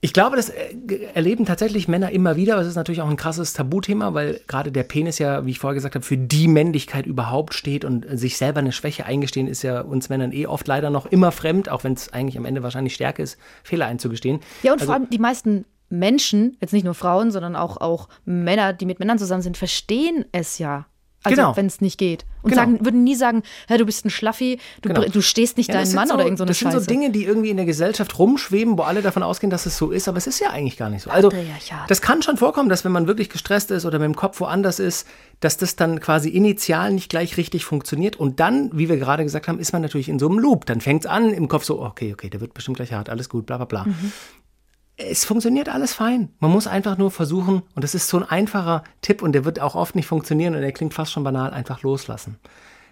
[0.05, 0.75] Ich glaube, das äh,
[1.15, 4.71] erleben tatsächlich Männer immer wieder, aber es ist natürlich auch ein krasses Tabuthema, weil gerade
[4.71, 8.37] der Penis ja, wie ich vorher gesagt habe, für die Männlichkeit überhaupt steht und sich
[8.37, 11.83] selber eine Schwäche eingestehen, ist ja uns Männern eh oft leider noch immer fremd, auch
[11.83, 14.41] wenn es eigentlich am Ende wahrscheinlich Stärke ist, Fehler einzugestehen.
[14.61, 18.07] Ja, und Also- vor allem die meisten Menschen, jetzt nicht nur Frauen, sondern auch, auch
[18.25, 20.85] Männer, die mit Männern zusammen sind, verstehen es ja.
[21.25, 21.57] Also, Genau.
[21.57, 22.25] wenn es nicht geht.
[22.41, 22.61] Und Genau.
[22.61, 25.07] sagen, würden nie sagen, hey, du bist ein Schlaffi, du, Genau.
[25.07, 26.83] du stehst nicht Ja, deinen Mann so, oder irgend so eine Das sind Scheiße.
[26.83, 29.91] so Dinge, die irgendwie in der Gesellschaft rumschweben, wo alle davon ausgehen, dass es so
[29.91, 31.09] ist, aber es ist ja eigentlich gar nicht so.
[31.09, 31.31] Also,
[31.87, 34.79] das kann schon vorkommen, dass wenn man wirklich gestresst ist oder mit dem Kopf woanders
[34.79, 35.07] ist,
[35.39, 39.47] dass das dann quasi initial nicht gleich richtig funktioniert und dann, wie wir gerade gesagt
[39.47, 40.65] haben, ist man natürlich in so einem Loop.
[40.65, 43.27] Dann fängt es an im Kopf so, okay, okay, der wird bestimmt gleich hart, alles
[43.29, 43.83] gut, bla bla bla.
[43.85, 44.11] Mhm.
[44.97, 46.29] Es funktioniert alles fein.
[46.39, 49.59] Man muss einfach nur versuchen, und das ist so ein einfacher Tipp und der wird
[49.59, 52.37] auch oft nicht funktionieren und der klingt fast schon banal, einfach loslassen.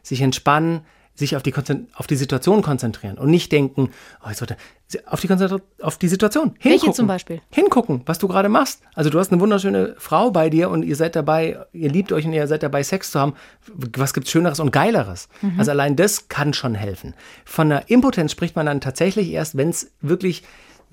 [0.01, 0.81] Sich entspannen,
[1.15, 1.53] sich auf die,
[1.95, 3.91] auf die Situation konzentrieren und nicht denken,
[4.25, 4.57] oh, ich sollte
[5.05, 6.71] auf die, Konzentra- auf die Situation hingucken.
[6.71, 7.41] Welche zum Beispiel?
[7.51, 8.81] Hingucken, was du gerade machst.
[8.95, 12.25] Also du hast eine wunderschöne Frau bei dir und ihr seid dabei, ihr liebt euch
[12.25, 13.33] und ihr seid dabei, Sex zu haben.
[13.75, 15.29] Was gibt's Schöneres und Geileres?
[15.57, 17.13] Also allein das kann schon helfen.
[17.45, 20.43] Von einer Impotenz spricht man dann tatsächlich erst, wenn es wirklich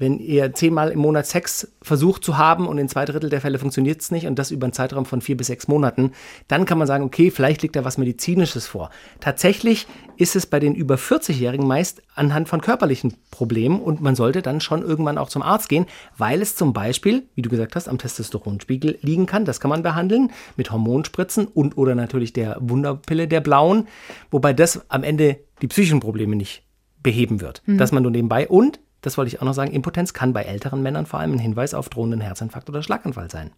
[0.01, 3.59] wenn ihr zehnmal im Monat Sex versucht zu haben und in zwei Drittel der Fälle
[3.59, 6.13] funktioniert es nicht und das über einen Zeitraum von vier bis sechs Monaten,
[6.49, 8.89] dann kann man sagen, okay, vielleicht liegt da was Medizinisches vor.
[9.21, 9.87] Tatsächlich
[10.17, 14.63] ist es bei den über 40-Jährigen meist anhand von körperlichen Problemen und man sollte dann
[14.63, 15.85] schon irgendwann auch zum Arzt gehen,
[16.17, 19.45] weil es zum Beispiel, wie du gesagt hast, am Testosteronspiegel liegen kann.
[19.45, 23.87] Das kann man behandeln mit Hormonspritzen und oder natürlich der Wunderpille der blauen,
[24.31, 26.63] wobei das am Ende die psychischen Probleme nicht
[27.03, 27.63] beheben wird.
[27.67, 30.83] Das man nur nebenbei und das wollte ich auch noch sagen, Impotenz kann bei älteren
[30.83, 33.51] Männern vor allem ein Hinweis auf drohenden Herzinfarkt oder Schlaganfall sein.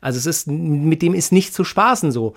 [0.00, 2.34] Also es ist, mit dem ist nicht zu spaßen so.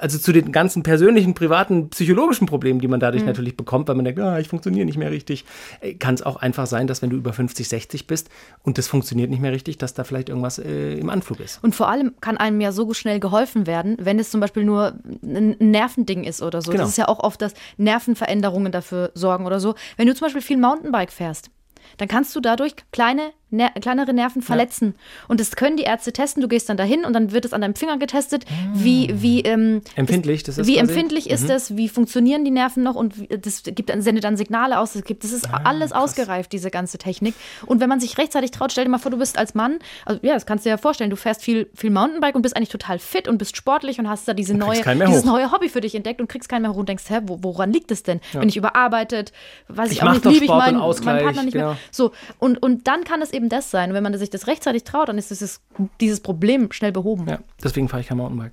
[0.00, 4.04] Also zu den ganzen persönlichen, privaten, psychologischen Problemen, die man dadurch natürlich bekommt, weil man
[4.04, 5.46] denkt, ah, ich funktioniere nicht mehr richtig,
[5.80, 8.28] äh, kann es auch einfach sein, dass wenn du über 50, 60 bist
[8.62, 11.64] und das funktioniert nicht mehr richtig, dass da vielleicht irgendwas äh, im Anflug ist.
[11.64, 14.98] Und vor allem kann einem ja so schnell geholfen werden, wenn es zum Beispiel nur
[15.22, 16.70] ein Nervending ist oder so.
[16.70, 16.82] Genau.
[16.82, 19.74] Das ist ja auch oft, dass Nervenveränderungen dafür sorgen oder so.
[19.96, 21.50] Wenn du zum Beispiel viel Mountainbike fährst,
[21.96, 24.94] dann kannst du dadurch kleine, ner kleinere Nerven verletzen.
[25.26, 26.42] Und das können die Ärzte testen.
[26.42, 28.44] Du gehst dann dahin und dann wird es an deinem Finger getestet,
[28.74, 32.82] wie, wie, ähm, Empfindlich, das ist wie quasi- empfindlich ist das, wie funktionieren die Nerven
[32.82, 34.92] noch und das gibt sendet dann Signale aus.
[34.92, 37.34] Das, gibt, das ist alles ausgereift, diese ganze Technik.
[37.66, 40.20] Und wenn man sich rechtzeitig traut, stell dir mal vor, du bist als Mann, also
[40.22, 42.68] ja, das kannst du dir ja vorstellen, du fährst viel, viel Mountainbike und bist eigentlich
[42.68, 45.24] total fit und bist sportlich und hast da diese neue, dieses hoch.
[45.24, 47.72] neue Hobby für dich entdeckt und kriegst keinen mehr hoch und denkst, hä, wo, woran
[47.72, 48.20] liegt es denn?
[48.32, 49.32] Bin ich überarbeitet?
[49.68, 51.68] Weiß ich, Ich auch nicht, liebe ich meinen, meinen Partner nicht genau.
[51.68, 51.78] mehr.
[51.90, 53.90] So, und, und dann kann es eben das sein.
[53.90, 55.60] Und wenn man sich das rechtzeitig traut, dann ist dieses,
[56.00, 57.26] dieses Problem schnell behoben.
[57.28, 58.52] Ja, deswegen fahre ich kein Mountainbike.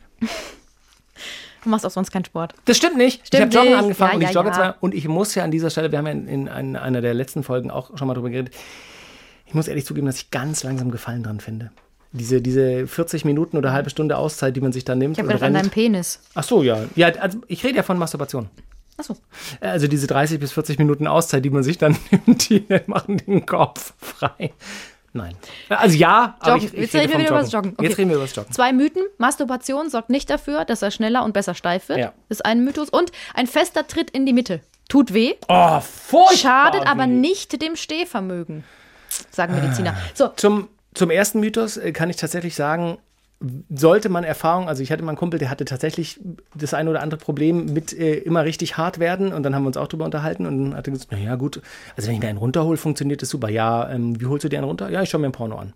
[1.64, 2.54] Du machst auch sonst keinen Sport.
[2.66, 3.26] Das stimmt nicht.
[3.26, 4.54] Stimmt ich habe Joggen angefangen Ja, und ich ja, jogge ja.
[4.56, 4.76] zwar.
[4.82, 7.16] Und ich muss ja an dieser Stelle, wir haben ja in, in, ein- einer der
[7.16, 8.54] letzten Folgen auch schon mal drüber geredet,
[9.48, 11.72] ich muss ehrlich zugeben, dass ich ganz langsam Gefallen dran finde.
[12.12, 15.14] Diese, diese 40 Minuten oder halbe Stunde Auszeit, die man sich dann nimmt.
[15.18, 15.70] Ich habe gedacht an deinem.
[15.70, 16.20] Penis.
[16.34, 16.84] Ach so, ja.
[16.96, 18.50] ja also ich rede ja von Masturbation.
[18.98, 19.16] Achso.
[19.62, 23.46] Also diese 30 bis 40 Minuten Auszeit, die man sich dann nimmt, die machen den
[23.46, 24.54] Kopf frei.
[25.14, 25.36] Nein.
[25.70, 26.68] Also ja, aber Joggen.
[26.68, 27.44] ich, ich Jetzt rede reden wir wieder über Joggen.
[27.44, 27.70] das Joggen.
[27.72, 28.02] Jetzt Okay.
[28.02, 28.52] reden wir über das Joggen.
[28.54, 29.04] Zwei Mythen.
[29.18, 32.00] Masturbation sorgt nicht dafür, dass er schneller und besser steif wird.
[32.00, 32.14] Ja.
[32.28, 32.90] Ist ein Mythos.
[32.90, 34.60] Und ein fester Tritt in die Mitte.
[34.90, 36.36] Tut weh, Oh, furchtbar.
[36.38, 37.08] schadet aber weh.
[37.08, 38.64] nicht dem Stehvermögen,
[39.32, 39.96] sagen Mediziner.
[40.14, 42.98] So, Zum, zum ersten Mythos äh, kann ich tatsächlich sagen,
[43.70, 46.20] sollte man Erfahrung, also ich hatte mal einen Kumpel, der hatte tatsächlich
[46.56, 49.68] das ein oder andere Problem mit äh, immer richtig hart werden und dann haben wir
[49.68, 51.62] uns auch drüber unterhalten und dann hat er gesagt, naja gut,
[51.96, 53.50] also wenn ich mir einen runterhole, funktioniert das super.
[53.50, 54.90] Ja, ähm, wie holst du dir einen runter?
[54.90, 55.74] Ja, ich schaue mir ein Porno an.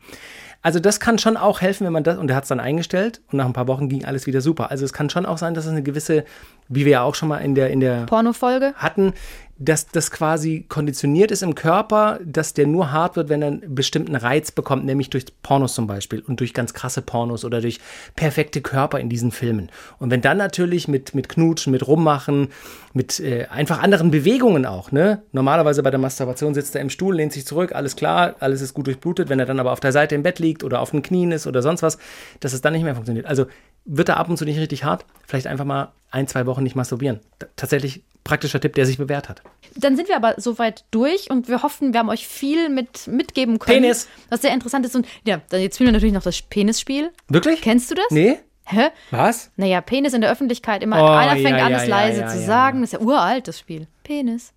[0.62, 3.22] Also das kann schon auch helfen, wenn man das, und er hat es dann eingestellt
[3.32, 4.72] und nach ein paar Wochen ging alles wieder super.
[4.72, 6.26] Also es kann schon auch sein, dass es eine gewisse,
[6.68, 8.74] wie wir ja auch schon mal in der, in der Pornofolge.
[8.76, 9.14] hatten,
[9.60, 13.76] dass das quasi konditioniert ist im Körper, dass der nur hart wird, wenn er einen
[13.76, 17.80] bestimmten Reiz bekommt, nämlich durch Pornos zum Beispiel und durch ganz krasse Pornos oder durch
[18.16, 19.70] perfekte Körper in diesen Filmen.
[20.00, 22.48] Und wenn dann natürlich mit, mit Knutschen, mit Rummachen,
[22.94, 25.24] mit äh, einfach anderen Bewegungen auch, ne?
[25.34, 28.74] Normalerweise bei der Masturbation sitzt er im Stuhl, lehnt sich zurück, alles klar, alles ist
[28.74, 29.28] gut durchblutet.
[29.28, 31.48] Wenn er dann aber auf der Seite im Bett liegt oder auf den Knien ist
[31.48, 31.98] oder sonst was,
[32.40, 33.26] dass es dann nicht mehr funktioniert.
[33.26, 33.46] Also
[33.90, 36.76] wird er ab und zu nicht richtig hart, vielleicht einfach mal ein, zwei Wochen nicht
[36.76, 37.20] masturbieren.
[37.40, 39.42] T tatsächlich praktischer Tipp, der sich bewährt hat.
[39.76, 43.60] Dann sind wir aber soweit durch und wir hoffen, wir haben euch viel mit, mitgeben
[43.60, 43.82] können.
[43.82, 44.08] Penis.
[44.30, 44.96] Was sehr interessant ist.
[44.96, 47.12] Und ja, dann jetzt spielen wir natürlich noch das Penisspiel.
[47.28, 47.62] Wirklich?
[47.62, 48.10] Kennst du das?
[48.12, 48.40] Nee?
[48.66, 48.90] Hä?
[49.10, 49.50] Was?
[49.56, 51.02] Naja, Penis in der Öffentlichkeit immer.
[51.02, 52.82] Oh, einer fängt ja, an, es ja, leise ja, zu sagen.
[52.82, 53.88] Das ist ja uralt, das Spiel.
[54.04, 54.54] Penis.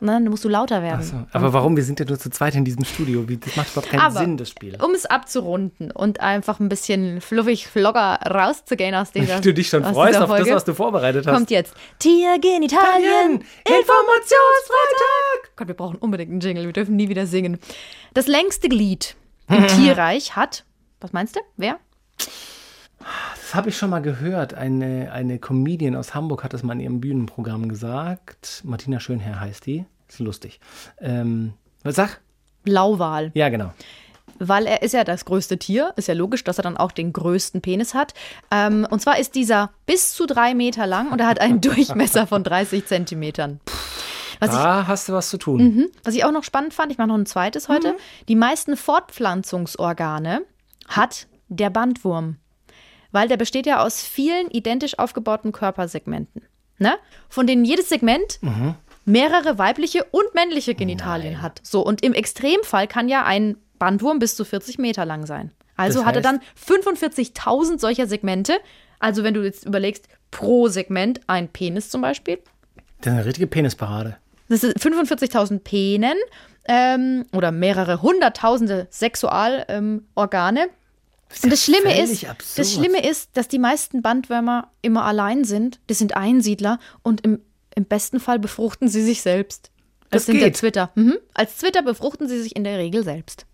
[0.00, 1.02] Und dann musst du lauter werden.
[1.02, 1.76] So, aber warum?
[1.76, 3.22] Wir sind ja nur zu zweit in diesem Studio.
[3.24, 4.76] Das macht überhaupt keinen Aber Sinn, das Spiel.
[4.82, 9.84] um es abzurunden und einfach ein bisschen fluffig, flogger rauszugehen aus dieser du dich schon
[9.84, 11.34] freust auf das, Folge, was du vorbereitet hast.
[11.34, 15.56] Kommt jetzt Tiergenitalien Informationsfreitag!
[15.56, 16.64] Gott, wir brauchen unbedingt einen Jingle.
[16.66, 17.58] Wir dürfen nie wieder singen.
[18.14, 19.14] Das längste Glied
[19.48, 20.64] im Tierreich hat,
[21.00, 21.40] was meinst du?
[21.56, 21.78] Wer?
[23.36, 24.54] Das habe ich schon mal gehört.
[24.54, 28.62] Eine, eine Comedian aus Hamburg hat das mal in ihrem Bühnenprogramm gesagt.
[28.64, 29.84] Martina Schönherr heißt die.
[30.08, 30.60] Ist lustig.
[31.00, 32.20] Ähm, was sag?
[32.64, 33.30] Blauwal.
[33.34, 33.72] Ja, genau.
[34.38, 35.92] Weil er ist ja das größte Tier.
[35.96, 38.14] Ist ja logisch, dass er dann auch den größten Penis hat.
[38.50, 42.26] Ähm, und zwar ist dieser bis zu drei Meter lang und er hat einen Durchmesser
[42.26, 43.60] von 30 Zentimetern.
[44.40, 45.62] Was ich Da hast du was zu tun.
[45.62, 45.88] Mhm.
[46.04, 47.72] Was ich auch noch spannend fand, ich mache noch ein zweites Mhm.
[47.74, 47.96] heute.
[48.28, 50.42] Die meisten Fortpflanzungsorgane
[50.88, 52.36] hat der Bandwurm.
[53.12, 56.42] Weil der besteht ja aus vielen identisch aufgebauten Körpersegmenten.
[56.78, 56.94] Ne?
[57.28, 58.74] Von denen jedes Segment Mhm.
[59.04, 61.60] mehrere weibliche und männliche Genitalien hat.
[61.62, 65.52] So, und im Extremfall kann ja ein Bandwurm bis zu 40 Meter lang sein.
[65.76, 68.54] Also Das hat er heißt- dann 45.000 solcher Segmente.
[68.98, 72.38] Also wenn du jetzt überlegst, pro Segment ein Penis zum Beispiel,
[73.00, 74.16] Das ist eine richtige Penisparade.
[74.48, 76.16] das sind 45.000 Penen
[76.68, 80.60] ähm, oder mehrere hunderttausende Sexualorgane.
[80.62, 80.70] Ähm,
[81.32, 81.44] Organe.
[81.44, 82.58] Und das Schlimme ist, absurd.
[82.58, 85.80] das Schlimme ist, dass die meisten Bandwürmer immer allein sind.
[85.86, 87.40] Das sind Einsiedler und im,
[87.74, 89.70] im besten Fall befruchten sie sich selbst.
[90.10, 90.56] Das sind der geht.
[90.58, 90.90] Zwitter.
[90.94, 91.16] Mhm.
[91.34, 93.46] Als Zwitter befruchten sie sich in der Regel selbst.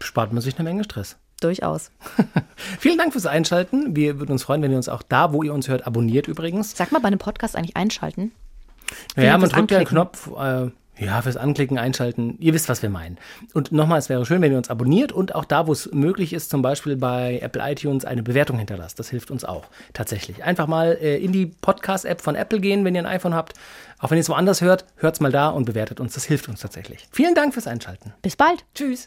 [0.00, 1.16] spart man sich eine Menge Stress.
[1.40, 1.92] Durchaus.
[2.80, 3.94] Vielen Dank fürs Einschalten.
[3.94, 6.76] Wir würden uns freuen, wenn ihr uns auch da, wo ihr uns hört, abonniert übrigens.
[6.76, 8.32] Sag mal bei einem Podcast eigentlich einschalten.
[9.14, 9.86] Naja, man drückt ja einen.
[9.86, 12.36] Knopf, äh, ja, fürs Anklicken, Einschalten.
[12.40, 13.18] Ihr wisst, was wir meinen.
[13.54, 16.32] Und nochmal, es wäre schön, wenn ihr uns abonniert und auch da, wo es möglich
[16.32, 18.98] ist, zum Beispiel bei Apple iTunes eine Bewertung hinterlasst.
[18.98, 20.42] Das hilft uns auch tatsächlich.
[20.42, 23.54] Einfach mal äh, in die Podcast-App von Apple gehen, wenn ihr ein iPhone habt.
[24.00, 26.14] Auch wenn ihr es woanders hört, hört's mal da und bewertet uns.
[26.14, 27.06] Das hilft uns tatsächlich.
[27.10, 28.12] Vielen Dank fürs Einschalten.
[28.22, 28.64] Bis bald.
[28.74, 29.06] Tschüss.